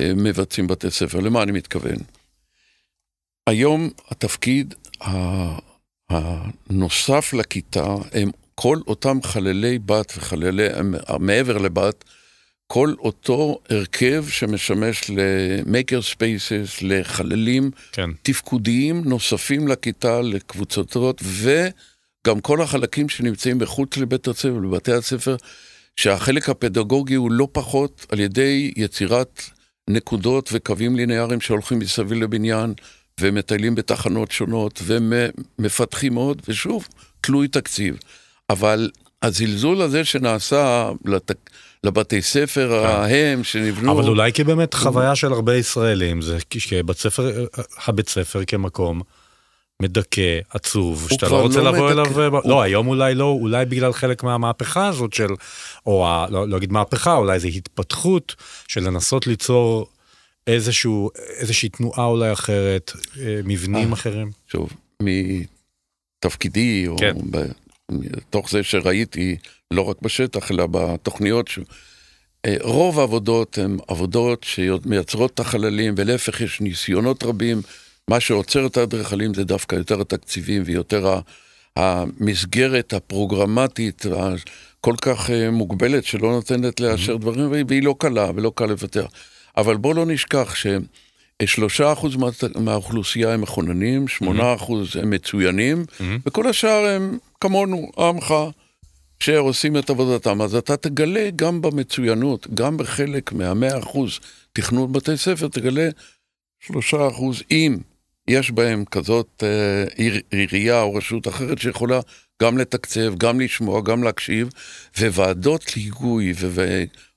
[0.00, 1.20] אה, מבצעים בתי ספר.
[1.20, 1.96] למה אני מתכוון?
[3.46, 4.74] היום התפקיד
[6.10, 10.68] הנוסף לכיתה הם כל אותם חללי בת וחללי,
[11.20, 12.04] מעבר לבת,
[12.66, 18.10] כל אותו הרכב שמשמש ל-maker spaces, לחללים כן.
[18.22, 25.36] תפקודיים נוספים לכיתה, לקבוצות, וגם כל החלקים שנמצאים מחוץ לבית הספר, לבתי הספר,
[25.96, 29.42] שהחלק הפדגוגי הוא לא פחות על ידי יצירת
[29.90, 32.74] נקודות וקווים ליניאריים שהולכים מסביב לבניין,
[33.20, 36.88] ומטיילים בתחנות שונות, ומפתחים עוד, ושוב,
[37.20, 37.98] תלוי תקציב.
[38.50, 38.90] אבל
[39.22, 41.50] הזלזול הזה שנעשה לתק...
[41.86, 43.92] לבתי ספר ההם שנבנו...
[43.92, 47.46] אבל אולי כי באמת חוויה של הרבה ישראלים, זה שבית ספר,
[47.86, 49.00] הבית ספר כמקום
[49.82, 51.92] מדכא, עצוב, שאתה לא רוצה לא לבוא מדכא.
[52.20, 55.26] אליו, הוא- לא, היום אולי לא, אולי בגלל חלק מהמהפכה הזאת של,
[55.86, 58.34] או ה- לא לא אגיד מהפכה, אולי זה התפתחות
[58.68, 59.86] של לנסות ליצור
[60.46, 63.94] איזשהו, איזושהי תנועה אולי אחרת, אה, מבנים אה.
[63.94, 64.30] אחרים.
[64.52, 64.70] שוב,
[66.24, 67.14] מתפקידי, או כן.
[67.30, 67.46] ב-
[67.92, 69.36] מתוך זה שראיתי,
[69.70, 71.58] לא רק בשטח, אלא בתוכניות, ש...
[72.46, 77.62] אה, רוב העבודות הן עבודות שמייצרות את החללים, ולהפך יש ניסיונות רבים.
[78.10, 81.18] מה שעוצר את האדריכלים זה דווקא יותר התקציבים ויותר
[81.76, 84.02] המסגרת הפרוגרמטית
[84.80, 89.06] הכל כך אה, מוגבלת שלא נותנת לאשר דברים, והיא- לא קלה ולא קל לוותר.
[89.56, 90.66] אבל בוא לא נשכח ש...
[91.44, 92.28] שלושה אחוז מה-
[92.60, 95.84] מהאוכלוסייה הם מחוננים, שמונה אחוז הם מצוינים,
[96.26, 98.34] וכל השאר הם כמונו, עמך,
[99.20, 100.42] שעושים את עבודתם.
[100.42, 104.18] אז אתה תגלה גם במצוינות, גם בחלק מהמאה אחוז
[104.52, 105.88] תכנון בתי ספר, תגלה
[106.60, 107.76] שלושה אחוז, אם
[108.28, 112.00] יש בהם כזאת אה, עיר- עירייה או רשות אחרת שיכולה
[112.42, 114.48] גם לתקצב, גם לשמוע, גם להקשיב,
[114.98, 116.32] וועדות היגוי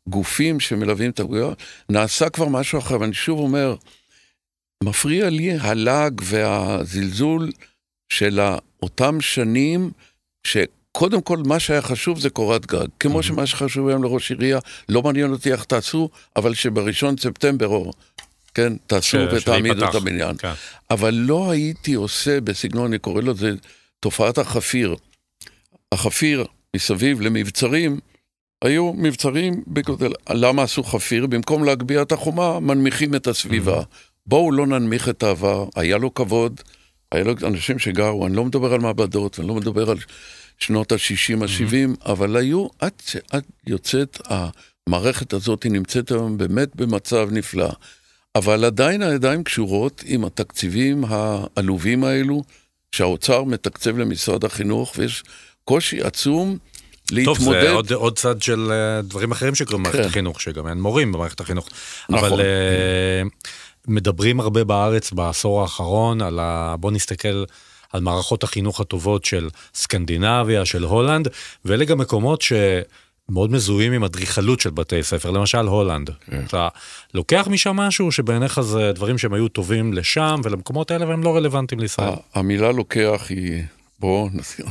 [0.08, 3.76] וגופים שמלווים את הגויות, נעשה כבר משהו אחר, ואני שוב אומר,
[4.84, 7.52] מפריע לי הלעג והזלזול
[8.10, 8.40] של
[8.84, 9.92] אותם שנים,
[10.98, 12.86] שקודם כל מה שהיה חשוב זה קורת גג.
[13.00, 17.92] כמו שמה שחשוב היום לראש עירייה, לא מעניין אותי איך תעשו, אבל שבראשון ספטמבר, או,
[18.54, 19.96] כן, תעשו ש- ותעמידו את.
[19.96, 20.38] הבניין.
[20.38, 20.52] כן.
[20.92, 23.52] אבל לא הייתי עושה בסגנון, אני קורא לזה
[24.00, 24.96] תופעת החפיר.
[25.92, 28.00] החפיר מסביב למבצרים,
[28.62, 31.28] היו מבצרים בגודל, למה עשו חפיר?
[31.28, 33.82] במקום להגביה את החומה, מנמיכים את הסביבה.
[34.26, 36.62] בואו לא ננמיך את העבר, היה לו כבוד,
[37.12, 39.98] היה לו אנשים שגרו, אני לא מדבר על מעבדות, אני לא מדבר על
[40.60, 47.30] שנות ה-60, ה-70, אבל היו, עד שעד יוצאת, המערכת הזאת היא נמצאת היום באמת במצב
[47.32, 47.70] נפלא.
[48.36, 52.44] אבל עדיין הידיים קשורות עם התקציבים העלובים האלו,
[52.92, 55.24] שהאוצר מתקצב למשרד החינוך, ויש
[55.64, 56.58] קושי עצום
[57.12, 57.40] להתמודד.
[57.40, 60.08] טוב, זה עוד, עוד צד של אה, דברים אחרים שקורים במערכת כן.
[60.08, 61.70] החינוך, שגם אין מורים במערכת החינוך.
[62.10, 62.30] נכון.
[62.30, 63.22] אבל אה,
[63.88, 66.76] מדברים הרבה בארץ בעשור האחרון על ה...
[66.80, 67.44] בוא נסתכל
[67.94, 71.28] על מערכות החינוך הטובות של סקנדינביה, של הולנד,
[71.66, 76.10] ואלה גם מקומות שמאוד מזוהים עם אדריכלות של בתי ספר, למשל הולנד.
[76.32, 76.44] כן.
[76.48, 76.68] אתה
[77.14, 81.80] לוקח משם משהו שבעיניך זה דברים שהם היו טובים לשם ולמקומות האלה והם לא רלוונטיים
[81.82, 82.14] לישראל.
[82.36, 83.64] המילה לוקח היא...
[84.02, 84.66] בואו נסיר.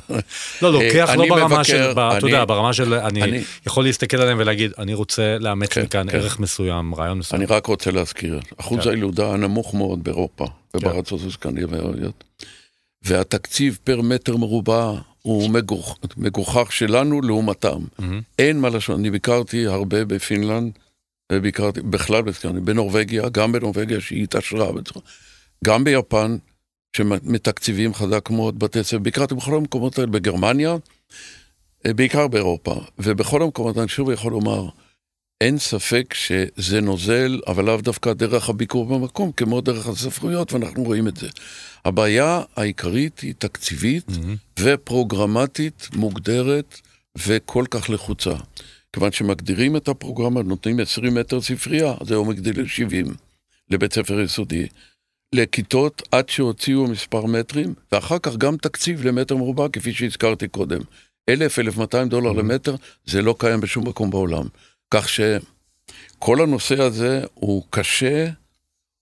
[0.62, 3.22] לא, לוקח אה, לא אני ברמה מבקר, של, ב- אתה אני- יודע, ברמה של, אני
[3.22, 6.16] אני- יכול להסתכל עליהם ולהגיד, אני רוצה לאמץ כן, מכאן כן.
[6.16, 7.42] ערך מסוים, רעיון מסוים.
[7.42, 8.90] אני רק רוצה להזכיר, אחוז כן.
[8.90, 12.24] הילודה הנמוך מאוד באירופה ובארצות הסקנדינביות,
[13.02, 17.78] והתקציב פר מטר מרובע הוא מגוח- מגוחך שלנו לעומתם.
[17.98, 18.20] מהמם.
[18.38, 20.72] אין מה לשון, אני ביקרתי הרבה בפינלנד,
[21.32, 24.70] וביקרתי בכלל בסקנדינביה, בנורבגיה, גם בנורבגיה שהיא התעשרה,
[25.64, 26.36] גם ביפן,
[26.96, 30.76] שמתקציבים חזק מאוד בתי ספר, ביקרתי בכל המקומות האלה, בגרמניה,
[31.86, 34.68] בעיקר באירופה, ובכל המקומות, אני שוב יכול לומר,
[35.40, 41.08] אין ספק שזה נוזל, אבל לאו דווקא דרך הביקור במקום, כמו דרך הספרויות, ואנחנו רואים
[41.08, 41.28] את זה.
[41.84, 44.36] הבעיה העיקרית היא תקציבית מהמם.
[44.60, 46.80] ופרוגרמטית מוגדרת
[47.18, 48.34] וכל כך לחוצה.
[48.92, 53.12] כיוון שמגדירים את הפרוגרמה, נותנים 20 מטר ספרייה, אז היום הגדיל ל-70
[53.70, 54.66] לבית ספר יסודי.
[55.34, 60.80] לכיתות עד שהוציאו מספר מטרים, ואחר כך גם תקציב למטר מרובע, כפי שהזכרתי קודם.
[61.28, 62.74] 1,000, 1,200 דולר למטר,
[63.06, 64.46] זה לא קיים בשום מקום בעולם.
[64.90, 68.28] כך שכל הנושא הזה הוא קשה,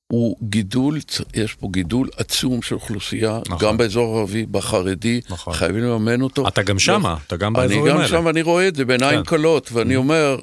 [0.06, 0.98] הוא גידול,
[1.34, 3.68] יש פה גידול עצום של אוכלוסייה, נכון.
[3.68, 5.54] גם באזור הערבי, בחרדי, נכון.
[5.54, 6.48] חייבים לממן אותו.
[6.48, 8.08] אתה גם שמה, אתה גם אני באזורים גם האלה.
[8.08, 9.24] שם, ואני רואה את זה בעיניים כן.
[9.24, 10.38] כלות, ואני אומר,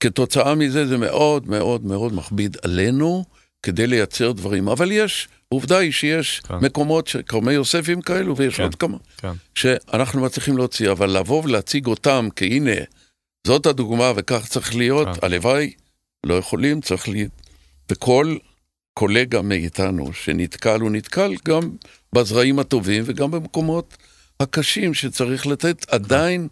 [0.00, 3.24] כתוצאה מזה זה מאוד מאוד מאוד מכביד עלינו
[3.62, 4.68] כדי לייצר דברים.
[4.68, 6.54] אבל יש, עובדה היא שיש כן.
[6.60, 8.62] מקומות, כרמי יוספים כאלו, ויש כן.
[8.62, 9.32] עוד כמה, כן.
[9.54, 12.80] שאנחנו מצליחים להוציא, אבל לבוא ולהציג אותם כהנה,
[13.46, 15.26] זאת הדוגמה וכך צריך להיות, כן.
[15.26, 15.72] הלוואי,
[16.26, 17.12] לא יכולים, צריך ל...
[17.90, 18.36] וכל
[18.98, 21.70] קולגה מאיתנו שנתקל, הוא נתקל גם
[22.14, 23.96] בזרעים הטובים וגם במקומות
[24.40, 26.48] הקשים שצריך לתת עדיין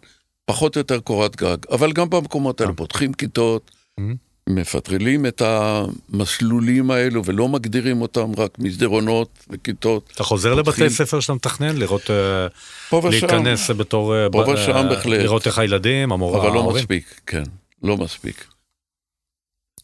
[0.47, 1.57] פחות או יותר קורת גג.
[1.71, 2.77] אבל גם במקומות האלה כן.
[2.77, 3.71] פותחים כיתות,
[4.01, 4.03] Mhm.
[4.49, 10.11] מפטרלים את המסלולים האלו ולא מגדירים אותם רק מסדרונות וכיתות.
[10.15, 12.47] אתה חוזר לבתי פותחים- ספר שאתה מתכנן, לראות, אה,
[12.91, 15.21] פה ושם, להיכנס בתור, אה, פה ב- ושם אה, בהחלט.
[15.21, 16.77] לראות איך הילדים, המורה, אבל לא ההורים.
[16.83, 17.43] מספיק, כן,
[17.83, 18.47] לא מספיק.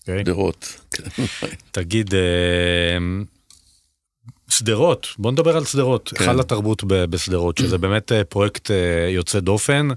[0.01, 0.23] אוקיי.
[0.23, 0.81] גדרות.
[0.93, 1.05] כן.
[1.71, 2.15] תגיד,
[4.49, 6.25] שדרות, בוא נדבר על שדרות, כן.
[6.25, 8.71] היכל התרבות בשדרות, שזה באמת פרויקט
[9.09, 9.89] יוצא דופן.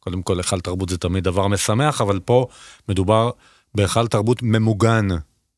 [0.00, 2.46] קודם כל, היכל תרבות זה תמיד דבר משמח, אבל פה
[2.88, 3.30] מדובר
[3.76, 5.08] בהיכל תרבות ממוגן,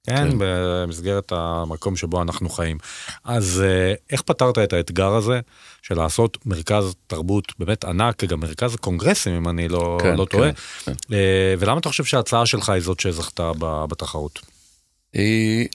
[0.07, 0.17] כן?
[0.31, 0.37] כן.
[0.39, 2.79] במסגרת המקום שבו אנחנו חיים.
[3.25, 5.41] אז אה, איך פתרת את האתגר הזה
[5.83, 10.39] של לעשות מרכז תרבות באמת ענק, גם מרכז קונגרסים, אם אני לא, כן, לא כן,
[10.39, 10.51] טועה?
[10.85, 10.93] כן.
[11.13, 14.39] אה, ולמה אתה חושב שההצעה שלך היא זאת שזכתה בתחרות?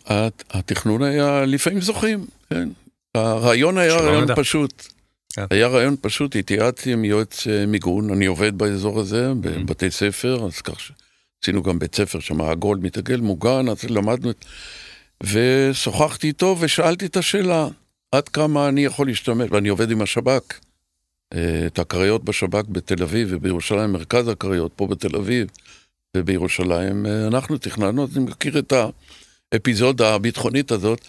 [0.08, 2.70] הת- התכנון היה לפעמים זוכים, כן.
[3.16, 4.36] הרעיון היה רעיון נדע.
[4.36, 4.88] פשוט.
[5.36, 5.46] כן.
[5.50, 9.36] היה רעיון פשוט, התייעצתי עם יועץ אה, מיגון, אני עובד באזור הזה, Mm-hmm.
[9.36, 10.80] בבתי ספר, אז כך
[11.44, 14.46] שעשינו גם בית ספר שם עגול מתעגל מוגן, אז למדנו את...
[15.24, 17.68] ושוחחתי איתו ושאלתי את השאלה,
[18.12, 20.60] עד כמה אני יכול להשתמש, ואני עובד עם השב"כ,
[21.34, 25.48] אה, את הקריות בשב"כ בתל אביב ובירושלים, מרכז הקריות פה בתל אביב
[26.18, 28.74] ובירושלים, אה, אנחנו תכננו, אני מכיר את
[29.54, 31.02] האפיזודה הביטחונית הזאת,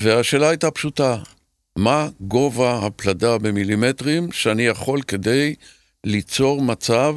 [0.00, 1.16] והשאלה הייתה פשוטה,
[1.76, 5.54] מה גובה הפלדה במילימטרים שאני יכול כדי
[6.04, 7.16] ליצור מצב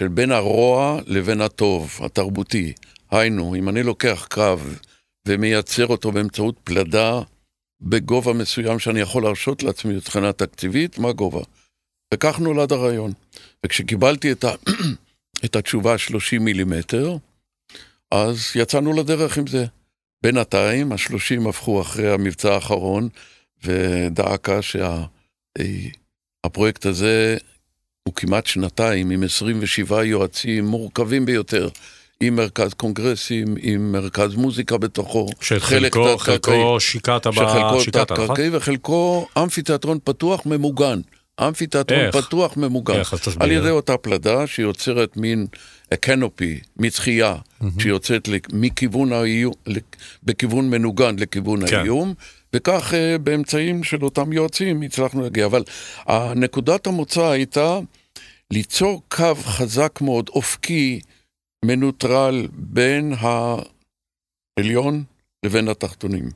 [0.00, 2.72] של בין הרוע לבין הטוב, התרבותי.
[3.10, 4.56] היינו, אם אני לוקח קו
[5.28, 7.20] ומייצר אותו באמצעות פלדה
[7.80, 11.40] בגובה מסוים שאני יכול להרשות לעצמי מבחינה תקציבית, מה גובה?
[12.14, 13.12] וכך נולד הרעיון.
[13.66, 14.54] וכשקיבלתי את, ה...
[15.44, 17.16] את התשובה 30 מילימטר,
[18.10, 19.66] אז יצאנו לדרך עם זה.
[20.22, 23.08] בינתיים, השלושים הפכו אחרי המבצע האחרון,
[23.64, 24.60] ודאקה
[26.42, 27.36] שהפרויקט הזה
[28.10, 31.68] הוא כמעט שנתיים, עם 27 יועצים מורכבים ביותר,
[32.20, 35.26] עם מרכז קונגרסים, עם מרכז מוזיקה בתוכו.
[35.40, 37.78] חלק שחלקו חלקו שיקעת שחלקו ב...
[37.78, 37.82] נכון?
[37.92, 41.00] תת-קרקעי וחלקו אמפיתיאטרון פתוח ממוגן.
[41.48, 42.16] אמפיתיאטרון איך?
[42.16, 42.94] פתוח ממוגן.
[42.94, 43.14] איך?
[43.14, 43.42] אז תסביר.
[43.42, 45.46] על ידי אותה פלדה שיוצרת מין
[46.00, 47.34] קנופי, מצחייה,
[47.78, 49.52] שיוצאת לק- מכיוון האיום,
[50.24, 51.76] בכיוון מנוגן לכיוון כן.
[51.76, 52.14] האיום,
[52.54, 55.46] וכך אה, באמצעים של אותם יועצים הצלחנו להגיע.
[55.46, 55.62] אבל
[56.36, 57.78] נקודת המוצא הייתה
[58.52, 61.00] ליצור קו חזק מאוד, אופקי,
[61.64, 63.12] מנוטרל, בין
[64.56, 65.04] העליון
[65.44, 66.30] לבין התחתונים.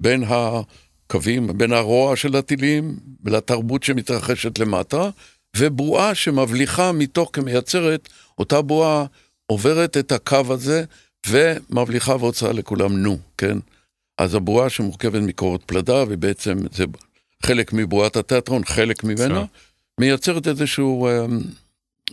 [0.00, 5.10] בין הקווים, בין הרוע של הטילים לתרבות שמתרחשת למטה,
[5.56, 9.04] ובועה שמבליחה מתוך כמייצרת, אותה בועה
[9.46, 10.84] עוברת את הקו הזה
[11.26, 13.58] ומבליחה והוצאה לכולם נו, כן?
[14.18, 16.84] אז הבועה שמורכבת מקורות פלדה, ובעצם זה
[17.42, 19.44] חלק מבועת התיאטרון, חלק ממנה.
[20.00, 21.26] מייצרת איזשהו אה,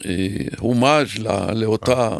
[0.06, 2.18] אה, הומאז' ל- לאותה...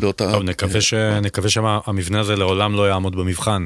[0.00, 0.32] לאותה...
[0.32, 0.94] טוב, נקווה, ש...
[0.94, 3.62] נקווה שהמבנה הזה לעולם לא יעמוד במבחן,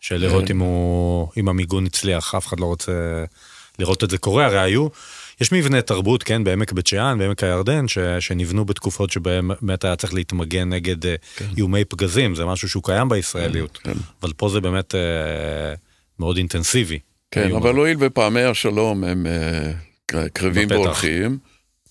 [0.00, 0.54] של לראות כן.
[0.54, 1.28] אם, הוא...
[1.36, 3.24] אם המיגון הצליח, אף אחד לא רוצה
[3.78, 4.88] לראות את זה קורה, הרי היו,
[5.40, 7.98] יש מבני תרבות, כן, בעמק בית שאן, בעמק הירדן, ש...
[8.20, 11.14] שנבנו בתקופות שבהם באמת היה צריך להתמגן נגד אה,
[11.56, 13.92] איומי פגזים, זה משהו שהוא קיים בישראליות, כן.
[14.22, 15.74] אבל פה זה באמת אה,
[16.18, 16.98] מאוד אינטנסיבי.
[17.30, 17.76] כן, אבל.
[17.76, 19.72] הואיל ופעמי השלום הם אה,
[20.32, 20.80] קרבים בפתח.
[20.80, 21.38] והולכים,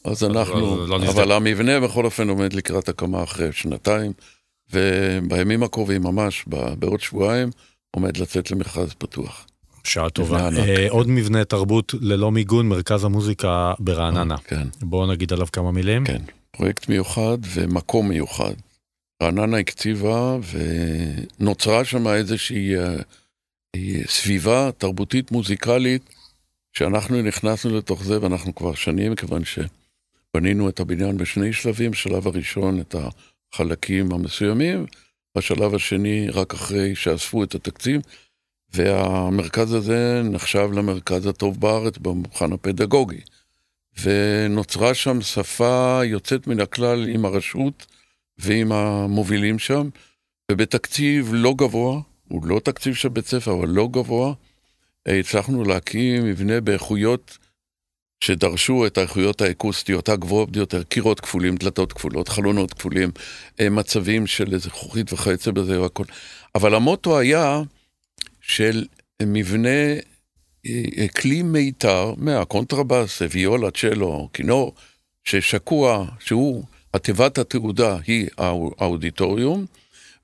[0.04, 1.10] אז אנחנו, לא נזדק.
[1.10, 4.12] אבל המבנה בכל אופן עומד לקראת הקמה אחרי שנתיים,
[4.74, 6.46] ובימים הקרובים ממש,
[6.80, 7.50] בעוד שבועיים,
[7.92, 9.48] עומד לצאת למכרז פתוח.
[9.84, 10.50] שעה טובה.
[10.58, 14.38] אה, עוד מבנה תרבות ללא מיגון, מרכז המוזיקה ברעננה.
[14.38, 16.06] כן, בואו נגיד עליו כמה מילים.
[16.06, 16.22] כן.
[16.52, 18.54] פרויקט מיוחד ומקום מיוחד.
[19.24, 20.38] רעננה הקציבה
[21.40, 22.96] ונוצרה שם איזושהי אה,
[23.76, 26.17] אה, סביבה תרבותית מוזיקלית
[26.78, 32.80] שאנחנו נכנסנו לתוך זה ואנחנו כבר שנים, כיוון שבנינו את הבניין בשני שלבים, בשלב הראשון
[32.80, 32.96] את
[33.54, 34.86] החלקים המסוימים,
[35.38, 38.02] בשלב השני רק אחרי שאספו את התקציב,
[38.74, 43.22] והמרכז הזה נחשב למרכז הטוב בארץ במבחן הפדגוגי.
[44.02, 47.86] ונוצרה שם שפה יוצאת מן הכלל עם הרשות
[48.38, 49.90] ועם המובילים שם,
[50.52, 54.34] ובתקציב לא גבוה, הוא לא תקציב של בית ספר, אבל לא גבוה,
[55.08, 57.38] הצלחנו להקים מבנה באיכויות
[58.24, 63.12] שדרשו את האיכויות האקוסטיות הגבוהות ביותר, קירות כפולים, דלתות כפולות, חלונות כפולים,
[63.60, 66.04] אה, מצבים של איזה זכוכית וכיוצא בזה והכל.
[66.56, 67.62] אבל המוטו היה
[68.42, 68.86] של
[69.24, 69.94] מבנה
[70.66, 74.76] אה, כלי מיתר מהקונטרבאס, ויולה, צ'לו, כינור,
[75.24, 79.66] ששקוע, שהוא, התיבת התהודה היא האו- האודיטוריום,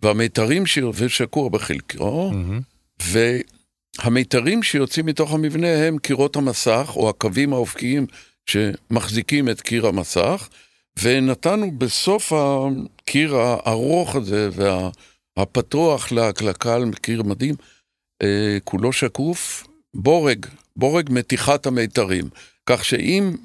[0.01, 0.77] והמיתרים ש...
[0.93, 2.61] ושקוע בחלקו, מהמם.
[3.99, 8.05] והמיתרים שיוצאים מתוך המבנה הם קירות המסך, או הקווים האופקיים
[8.45, 10.49] שמחזיקים את קיר המסך,
[11.01, 14.49] ונתנו בסוף הקיר הארוך הזה
[15.37, 17.55] והפתוח לקהל, קיר מדהים,
[18.23, 22.29] אה, כולו שקוף, בורג, בורג מתיחת המיתרים.
[22.65, 23.35] כך שאם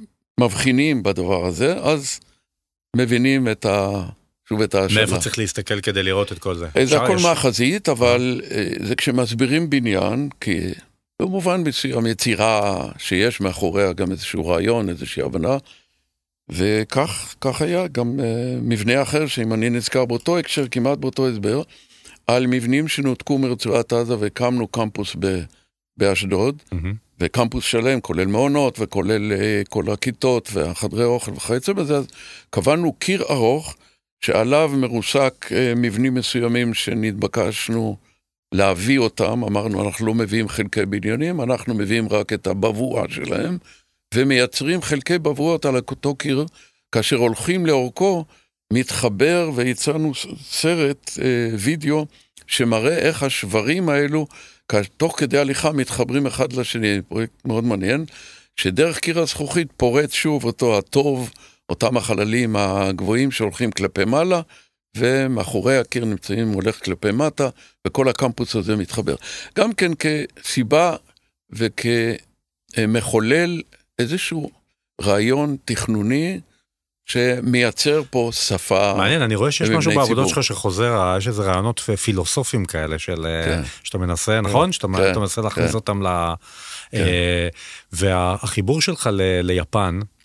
[0.41, 2.21] מבחינים בדבר הזה, אז
[2.97, 4.09] מבינים את ה...
[4.49, 5.01] שוב את השאלה.
[5.07, 6.67] מאיפה צריך להסתכל כדי לראות את כל זה?
[6.77, 10.61] אה, זה הכל יש- מהחזית, אבל אה, זה כשמסבירים בניין, כי
[11.23, 15.57] במובן מסוים יצירה שיש מאחוריה גם איזשהו רעיון, איזושהי הבנה.
[16.51, 18.23] וכך היה גם uh,
[18.63, 21.63] מבנה אחר, שאם אני נזכר באותו הקשר, כמעט באותו הסבר,
[22.27, 25.41] על מבנים שנותקו מרצועת עזה והקמנו קמפוס ב,
[25.97, 26.77] באשדוד, mm-hmm.
[27.21, 29.33] וקמפוס שלם, כולל מעונות וכולל
[29.69, 32.07] כל הכיתות והחדרי אוכל וכיוצא בזה, אז
[32.51, 33.77] קבענו קיר ארוך
[34.21, 37.97] שעליו מרוסק uh, מבנים מסוימים שנתבקשנו
[38.55, 43.59] להביא אותם, אמרנו אנחנו לא מביאים חלקי בניינים, אנחנו מביאים רק את הבבואה שלהם.
[44.15, 46.47] ומייצרים חלקי בבואות על אותו קיר,
[46.93, 48.25] כאשר הולכים לאורכו,
[48.73, 50.13] מתחבר ויצרנו
[50.43, 52.07] סרט אה, וידאו
[52.47, 54.27] שמראה איך השברים האלו,
[54.97, 58.05] תוך כדי הליכה מתחברים אחד לשני, פרויקט מאוד מעניין,
[58.57, 61.31] שדרך קיר הזכוכית פורץ שוב אותו הטוב,
[61.69, 64.41] אותם החללים הגבוהים שהולכים כלפי מעלה,
[64.97, 67.49] ומאחורי הקיר נמצאים, הולך כלפי מטה,
[67.87, 69.15] וכל הקמפוס הזה מתחבר.
[69.59, 70.97] גם כן כסיבה
[72.77, 73.63] וכמחולל
[73.99, 74.51] איזשהו
[75.03, 76.41] רעיון תכנוני
[77.07, 78.95] שמייצר פה שפה.
[78.97, 83.63] מעניין, אני רואה שיש משהו בעבודות שלך שחוזר, יש איזה רעיונות פילוסופיים כאלה, של, כן.
[83.83, 84.41] שאתה מנסה, כן.
[84.41, 84.73] נכון?
[84.73, 85.19] שאתה כן.
[85.21, 85.75] מנסה להכניס כן.
[85.75, 86.35] אותם ל...
[86.91, 86.99] כן.
[86.99, 87.49] אה,
[87.93, 90.18] והחיבור שלך ל, ליפן, אה,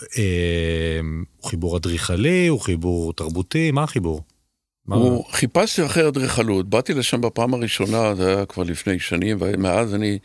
[0.00, 4.22] הוא חיבור אדריכלי, הוא חיבור תרבותי, מה החיבור?
[4.86, 5.32] הוא, מה...
[5.32, 10.18] חיפשתי אחרי אדריכלות, באתי לשם בפעם הראשונה, זה היה כבר לפני שנים, ומאז אני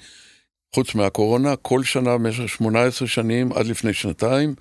[0.75, 4.55] חוץ מהקורונה, כל שנה במשך 18 שנים, עד לפני שנתיים,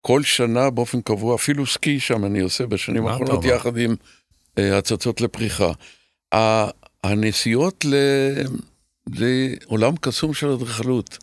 [0.00, 3.94] כל שנה באופן קבוע, אפילו סקי שם אני עושה בשנים האחרונות, יחד עם
[4.56, 5.72] uh, הצצות לפריחה.
[7.04, 7.94] הנסיעות ל...
[9.06, 11.18] לעולם קסום של אדריכלות.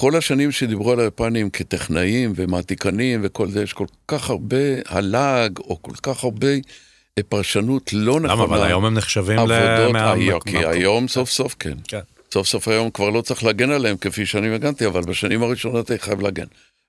[0.00, 5.82] כל השנים שדיברו על היפנים כטכנאים ומעתיקנים וכל זה, יש כל כך הרבה הלעג, או
[5.82, 6.48] כל כך הרבה
[7.18, 8.34] אה, פרשנות לא נכונה.
[8.34, 8.44] למה?
[8.44, 10.40] אבל היום הם נחשבים למאה...
[10.46, 11.78] כי היום סוף סוף כן.
[11.88, 12.00] כן.
[12.32, 16.04] סוף סוף היום כבר לא צריך להגן עליהם כפי שאני הגנתי, אבל בשנים הראשונות הייתי
[16.04, 16.46] חייב להגן.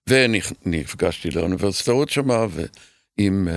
[0.10, 2.46] ונפגשתי לאוניברסיטאות שמה,
[3.18, 3.48] ועם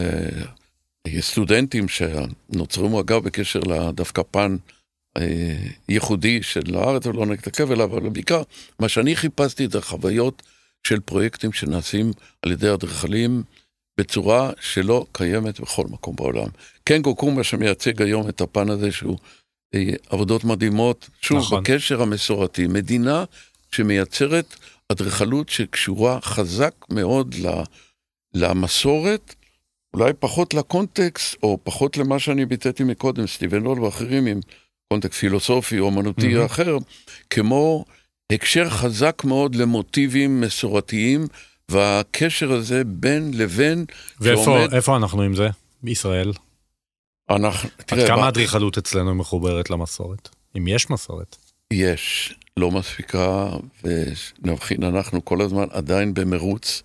[1.09, 4.57] uh, סטודנטים שנוצרו אגב בקשר לדווקא פן
[5.89, 8.43] ייחודי של הארץ, ולא נתעכב אליו, אבל בעיקר
[8.79, 10.43] מה שאני חיפשתי זה חוויות
[10.87, 13.43] של פרויקטים שנעשים על ידי אדריכלים
[13.99, 16.49] בצורה שלא קיימת בכל מקום בעולם.
[16.85, 19.19] קנגו קומה שמייצג היום את הפן הזה שהוא
[19.75, 21.63] אה, עבודות מדהימות, שוב, נכון.
[21.63, 22.67] בקשר המסורתי.
[22.67, 23.25] מדינה
[23.73, 24.57] שמייצרת
[24.89, 27.35] אדריכלות שקשורה חזק מאוד
[28.35, 29.35] למסורת,
[29.95, 34.41] אולי פחות לקונטקסט, או פחות למה שאני ביטאתי מקודם, סטיבן לול ואחרים, עם
[34.93, 36.47] קונטקסט פילוסופי או אמנותי mm-hmm.
[36.47, 36.76] אחר,
[37.30, 37.84] כמו
[38.32, 41.26] הקשר חזק מאוד למוטיבים מסורתיים,
[41.68, 43.84] והקשר הזה בין לבין...
[44.20, 44.97] ואיפה שעומד...
[45.03, 45.49] אנחנו עם זה?
[45.82, 46.32] בישראל?
[47.30, 50.28] אנחנו, תראה, עד כמה האדריכלות אצלנו מחוברת למסורת?
[50.59, 51.36] אם יש מסורת.
[51.72, 53.49] יש, לא מספיקה,
[53.84, 56.82] ונבחין, אנחנו כל הזמן עדיין במרוץ.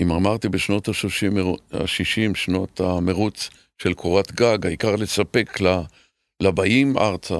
[0.00, 3.50] אם אמרתי בשנות ה-60, שנות המרוץ
[3.82, 5.60] של קורת גג, העיקר לספק
[6.40, 7.36] לבאים ארצה.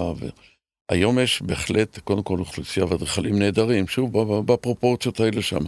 [0.88, 5.60] היום יש בהחלט, קודם כל אוכלוסייה ואדריכלים נהדרים, שוב, בפרופורציות האלה שם.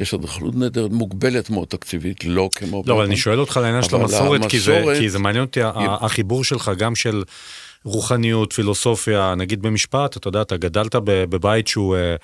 [0.00, 2.82] יש אדריכלות נהדרת, מוגבלת מאוד תקציבית, לא כמו...
[2.86, 5.60] לא, אבל אני שואל אותך לעניין של המסורת, כי זה, כי זה מעניין אותי,
[6.00, 7.22] החיבור שלך גם של
[7.84, 12.16] רוחניות, פילוסופיה, נגיד במשפט, אתה יודע, אתה גדלת בבית שהוא אה,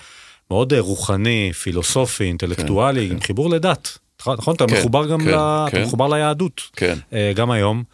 [0.51, 3.27] מאוד אה, רוחני, פילוסופי, אינטלקטואלי, כן, עם כן.
[3.27, 3.99] חיבור לדת.
[4.27, 4.55] נכון?
[4.55, 5.35] אתה כן, מחובר גם ל...
[5.35, 6.61] אתה מחובר ליהדות.
[6.77, 6.99] כן.
[7.13, 7.85] אה, גם היום.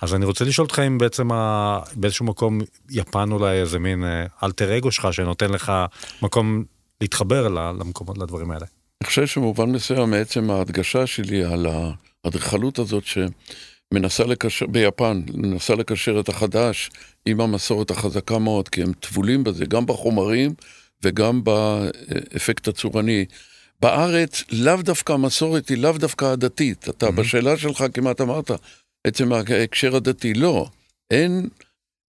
[0.00, 1.78] אז אני רוצה לשאול אותך אם בעצם ה...
[1.94, 4.04] באיזשהו מקום יפן אולי איזה מין
[4.42, 5.72] אלטר אגו שלך שנותן לך
[6.22, 6.64] מקום
[7.00, 8.66] להתחבר למקומות, לדברים האלה.
[9.02, 11.66] אני חושב שבמובן מסוים מעצם ההדגשה שלי על
[12.24, 16.90] האדריכלות הזאת שמנסה לקשר, ביפן, מנסה לקשר את החדש
[17.26, 20.54] עם המסורת החזקה מאוד, כי הם טבולים בזה, גם בחומרים
[21.02, 23.24] וגם באפקט הצורני.
[23.80, 26.88] בארץ לאו דווקא המסורת היא לאו דווקא הדתית.
[26.88, 27.10] אתה mm-hmm.
[27.10, 28.50] בשאלה שלך כמעט אמרת,
[29.06, 30.66] עצם ההקשר הדתי, לא.
[31.10, 31.48] אין,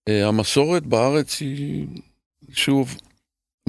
[0.09, 1.87] אה, המסורת בארץ היא,
[2.53, 2.97] שוב,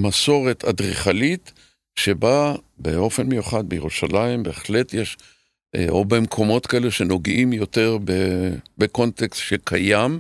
[0.00, 1.52] מסורת אדריכלית.
[1.98, 5.16] שבה באופן מיוחד בירושלים בהחלט יש,
[5.74, 7.98] אה, או במקומות כאלה שנוגעים יותר
[8.78, 10.18] בקונטקסט שקיים,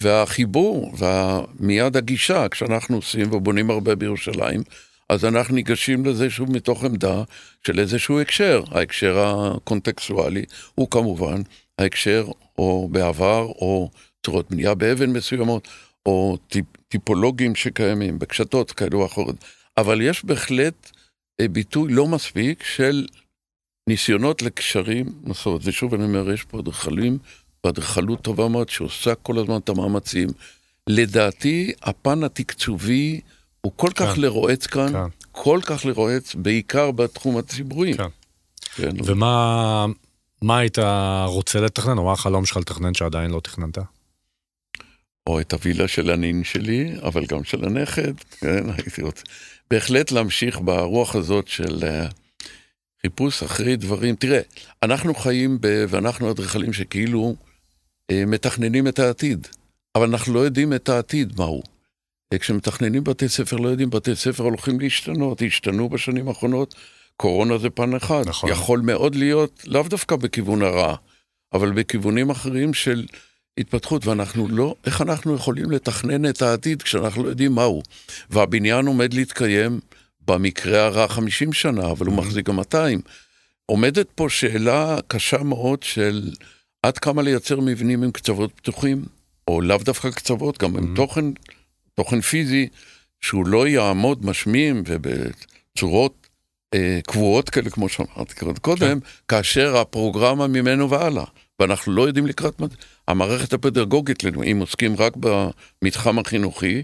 [0.00, 4.62] והחיבור ומיד הגישה, כשאנחנו עושים ובונים הרבה בירושלים,
[5.08, 7.22] אז אנחנו ניגשים לזה שוב מתוך עמדה
[7.66, 8.62] של איזשהו הקשר.
[8.70, 10.44] ההקשר הקונטקסטואלי
[10.74, 11.42] הוא כמובן
[11.82, 12.26] ההקשר
[12.58, 13.90] או בעבר או
[14.26, 15.68] צורות בנייה באבן מסוימות,
[16.06, 19.36] או טיפ, טיפולוגים שקיימים בקשתות כאלו או אחרות.
[19.76, 20.90] אבל יש בהחלט
[21.40, 23.06] אה, ביטוי לא מספיק של
[23.88, 25.60] ניסיונות לקשרים מסורת.
[25.64, 27.18] ושוב אני אומר, יש פה אדריכלים
[27.64, 30.28] ואדריכלות טובה מאוד שעושה כל הזמן את המאמצים.
[30.88, 33.20] לדעתי, הפן התקצובי
[33.60, 34.20] הוא כל כך כן.
[34.20, 35.28] לרועץ כאן, כן.
[35.32, 37.94] כל כך לרועץ, בעיקר בתחום הציבורי.
[37.94, 38.08] כן.
[38.74, 38.90] כן.
[39.04, 39.86] ומה
[40.42, 40.78] מה היית
[41.26, 43.78] רוצה לתכנן, או מה החלום שלך לתכנן שעדיין לא תכננת?
[45.26, 49.22] או את הווילה של הנין שלי, אבל גם של הנכד, כן, הייתי רוצה.
[49.70, 52.06] בהחלט להמשיך ברוח הזאת של אה,
[53.02, 54.16] חיפוש אחרי דברים.
[54.16, 54.40] תראה,
[54.82, 55.84] אנחנו חיים ב...
[55.88, 57.34] ואנחנו אדריכלים שכאילו
[58.10, 59.46] אה, מתכננים את העתיד,
[59.94, 61.62] אבל אנחנו לא יודעים את העתיד מהו.
[62.32, 66.74] אה, כשמתכננים בתי ספר, לא יודעים, בתי ספר הולכים להשתנות, השתנו בשנים האחרונות.
[67.22, 68.22] קורונה זה פן אחד.
[68.26, 68.50] נכון.
[68.50, 70.94] יכול מאוד להיות, לאו דווקא בכיוון הרע,
[71.52, 73.06] אבל בכיוונים אחרים של
[73.58, 77.82] התפתחות, ואנחנו לא, איך אנחנו יכולים לתכנן את העתיד כשאנחנו לא יודעים מהו?
[78.30, 79.80] והבניין עומד להתקיים
[80.26, 83.00] במקרה הרע 50 שנה, אבל הוא מחזיק גם 200.
[83.66, 86.30] עומדת פה שאלה קשה מאוד של
[86.82, 89.04] עד כמה לייצר מבנים עם קצוות פתוחים,
[89.48, 91.24] או לאו דווקא קצוות, גם עם תוכן,
[91.94, 92.68] תוכן פיזי,
[93.20, 96.21] שהוא לא יעמוד משמים ובצורות
[97.06, 98.98] קבועות כאלה, כמו שאמרתי קודם,
[99.28, 101.24] כאשר הפרוגרמה ממנו והלאה.
[101.60, 102.66] ואנחנו לא יודעים לקראת מה...
[103.08, 106.82] המערכת הפדגוגית, אם עוסקים רק במתחם החינוכי,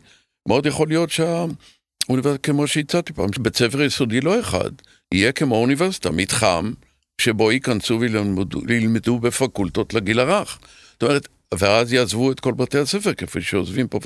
[0.48, 4.70] מאוד יכול להיות שהאוניברסיטה, כמו שהצעתי פעם, בית ספר יסודי לא אחד,
[5.14, 6.72] יהיה כמו אוניברסיטה, מתחם
[7.20, 10.58] שבו ייכנסו וילמדו, וילמדו בפקולטות לגיל הרך.
[10.92, 13.98] זאת אומרת, ואז יעזבו את כל בתי הספר כפי שעוזבים פה.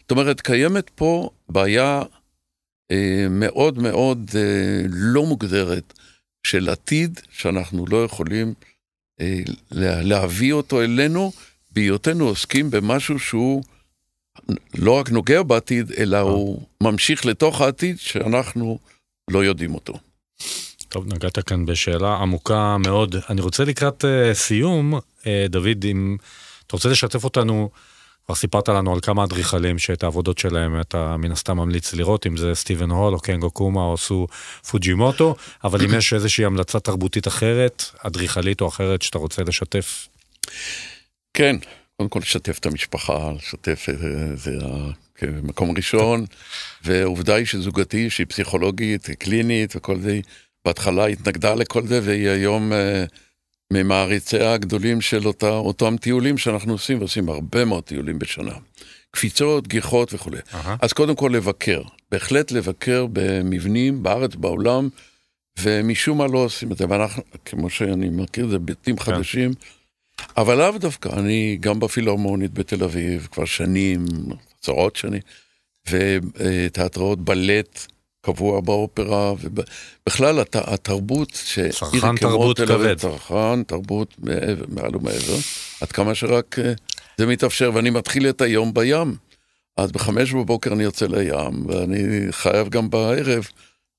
[0.00, 2.04] זאת אומרת, קיימת פה בעיה אה,
[3.30, 5.92] מאוד מאוד אה, לא מוגדרת
[6.46, 8.54] של עתיד שאנחנו לא יכולים
[9.20, 9.40] אה,
[10.02, 11.32] להביא אותו אלינו
[11.70, 13.62] בהיותנו עוסקים במשהו שהוא
[14.74, 18.78] לא רק נוגע בעתיד, אלא הוא ממשיך לתוך העתיד שאנחנו
[19.30, 19.94] לא יודעים אותו.
[20.88, 23.16] טוב, נגעת כאן בשאלה עמוקה מאוד.
[23.30, 26.16] אני רוצה לקראת uh, סיום, uh, דוד, אם
[26.66, 27.70] אתה רוצה לשתף אותנו,
[28.26, 32.36] כבר סיפרת לנו על כמה אדריכלים שאת העבודות שלהם אתה מן הסתם ממליץ לראות, אם
[32.36, 34.26] זה סטיבן הול או קנגו קומה או סו
[34.70, 40.08] פוג'ימוטו, אבל אם יש איזושהי המלצה תרבותית אחרת, אדריכלית או אחרת שאתה רוצה לשתף.
[41.34, 41.56] כן,
[41.96, 43.86] קודם כל לשתף את המשפחה, לשתף,
[44.34, 44.50] זה
[45.22, 46.24] המקום הראשון,
[46.84, 50.20] ועובדה היא שזוגתי, שהיא פסיכולוגית, קלינית וכל זה,
[50.64, 52.74] בהתחלה התנגדה לכל זה, והיא היום uh,
[53.76, 58.54] ממעריציה הגדולים של אותה, אותם טיולים שאנחנו עושים, ועושים הרבה מאוד טיולים בשנה.
[59.10, 60.38] קפיצות, גיחות וכולי.
[60.38, 60.68] Uh-huh.
[60.82, 64.88] אז קודם כל לבקר, בהחלט לבקר במבנים בארץ, בעולם,
[65.60, 69.02] ומשום מה לא עושים את זה, ואנחנו, כמו שאני מכיר, זה בתים כן.
[69.02, 69.52] חדשים.
[70.36, 74.06] אבל לאו דווקא, אני גם בפילהרמונית בתל אביב, כבר שנים,
[74.62, 75.20] עשרות שנים,
[75.90, 77.86] ותיאטראות בלט
[78.24, 81.32] קבוע באופרה, ובכלל הת, התרבות,
[81.70, 82.98] צרכן תרבות כבד.
[82.98, 85.36] צרכן תרבות מעבר, מעל ומעבר,
[85.80, 86.56] עד כמה שרק
[87.18, 89.16] זה מתאפשר, ואני מתחיל את היום בים.
[89.76, 93.48] אז בחמש בבוקר אני יוצא לים, ואני חייב גם בערב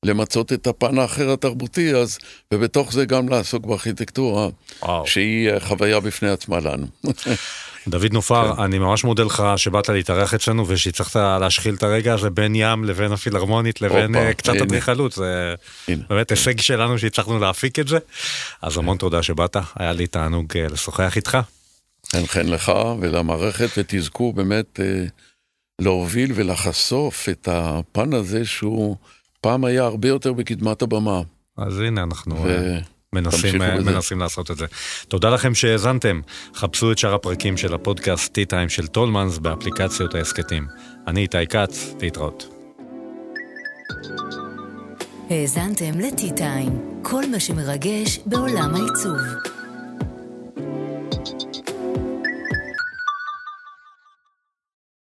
[0.06, 2.18] למצות את הפן האחר התרבותי, אז,
[2.54, 4.50] ובתוך זה גם לעסוק בארכיטקטורה,
[4.82, 5.08] וואו.
[5.08, 6.88] שהיא חוויה בפני עצמה לנו.
[7.88, 8.62] דוד נופר, כן.
[8.62, 13.12] אני ממש מודה לך שבאת להתארח אצלנו ושהצלחת להשחיל את הרגע הזה בין ים לבין
[13.12, 15.56] הפילהרמונית לבין אופה, קצת אדריכלות, זה
[15.88, 16.40] הנה, באמת הנה.
[16.40, 17.98] הישג שלנו שהצלחנו להפיק את זה.
[18.62, 21.38] אז המון תודה שבאת, היה לי תענוג לשוחח איתך.
[22.12, 24.80] חן חן לך ולמערכת, ותזכו באמת
[25.82, 28.96] להוביל ולחשוף את הפן הזה שהוא...
[29.42, 31.22] פעם היה הרבה יותר בקדמת הבמה.
[31.58, 32.78] אז הנה אנחנו ו...
[33.16, 34.66] מנסים, אה, מנסים לעשות את זה.
[35.08, 36.22] תודה לכם שהאזנתם.
[36.56, 40.68] חפשו את שאר הפרקים של הפודקאסט T-Time של טולמנס באפליקציות ההסכתים.
[41.08, 42.56] אני איתי כץ, להתראות.
[45.30, 49.18] האזנתם ל-T-Time, כל מה שמרגש בעולם העיצוב.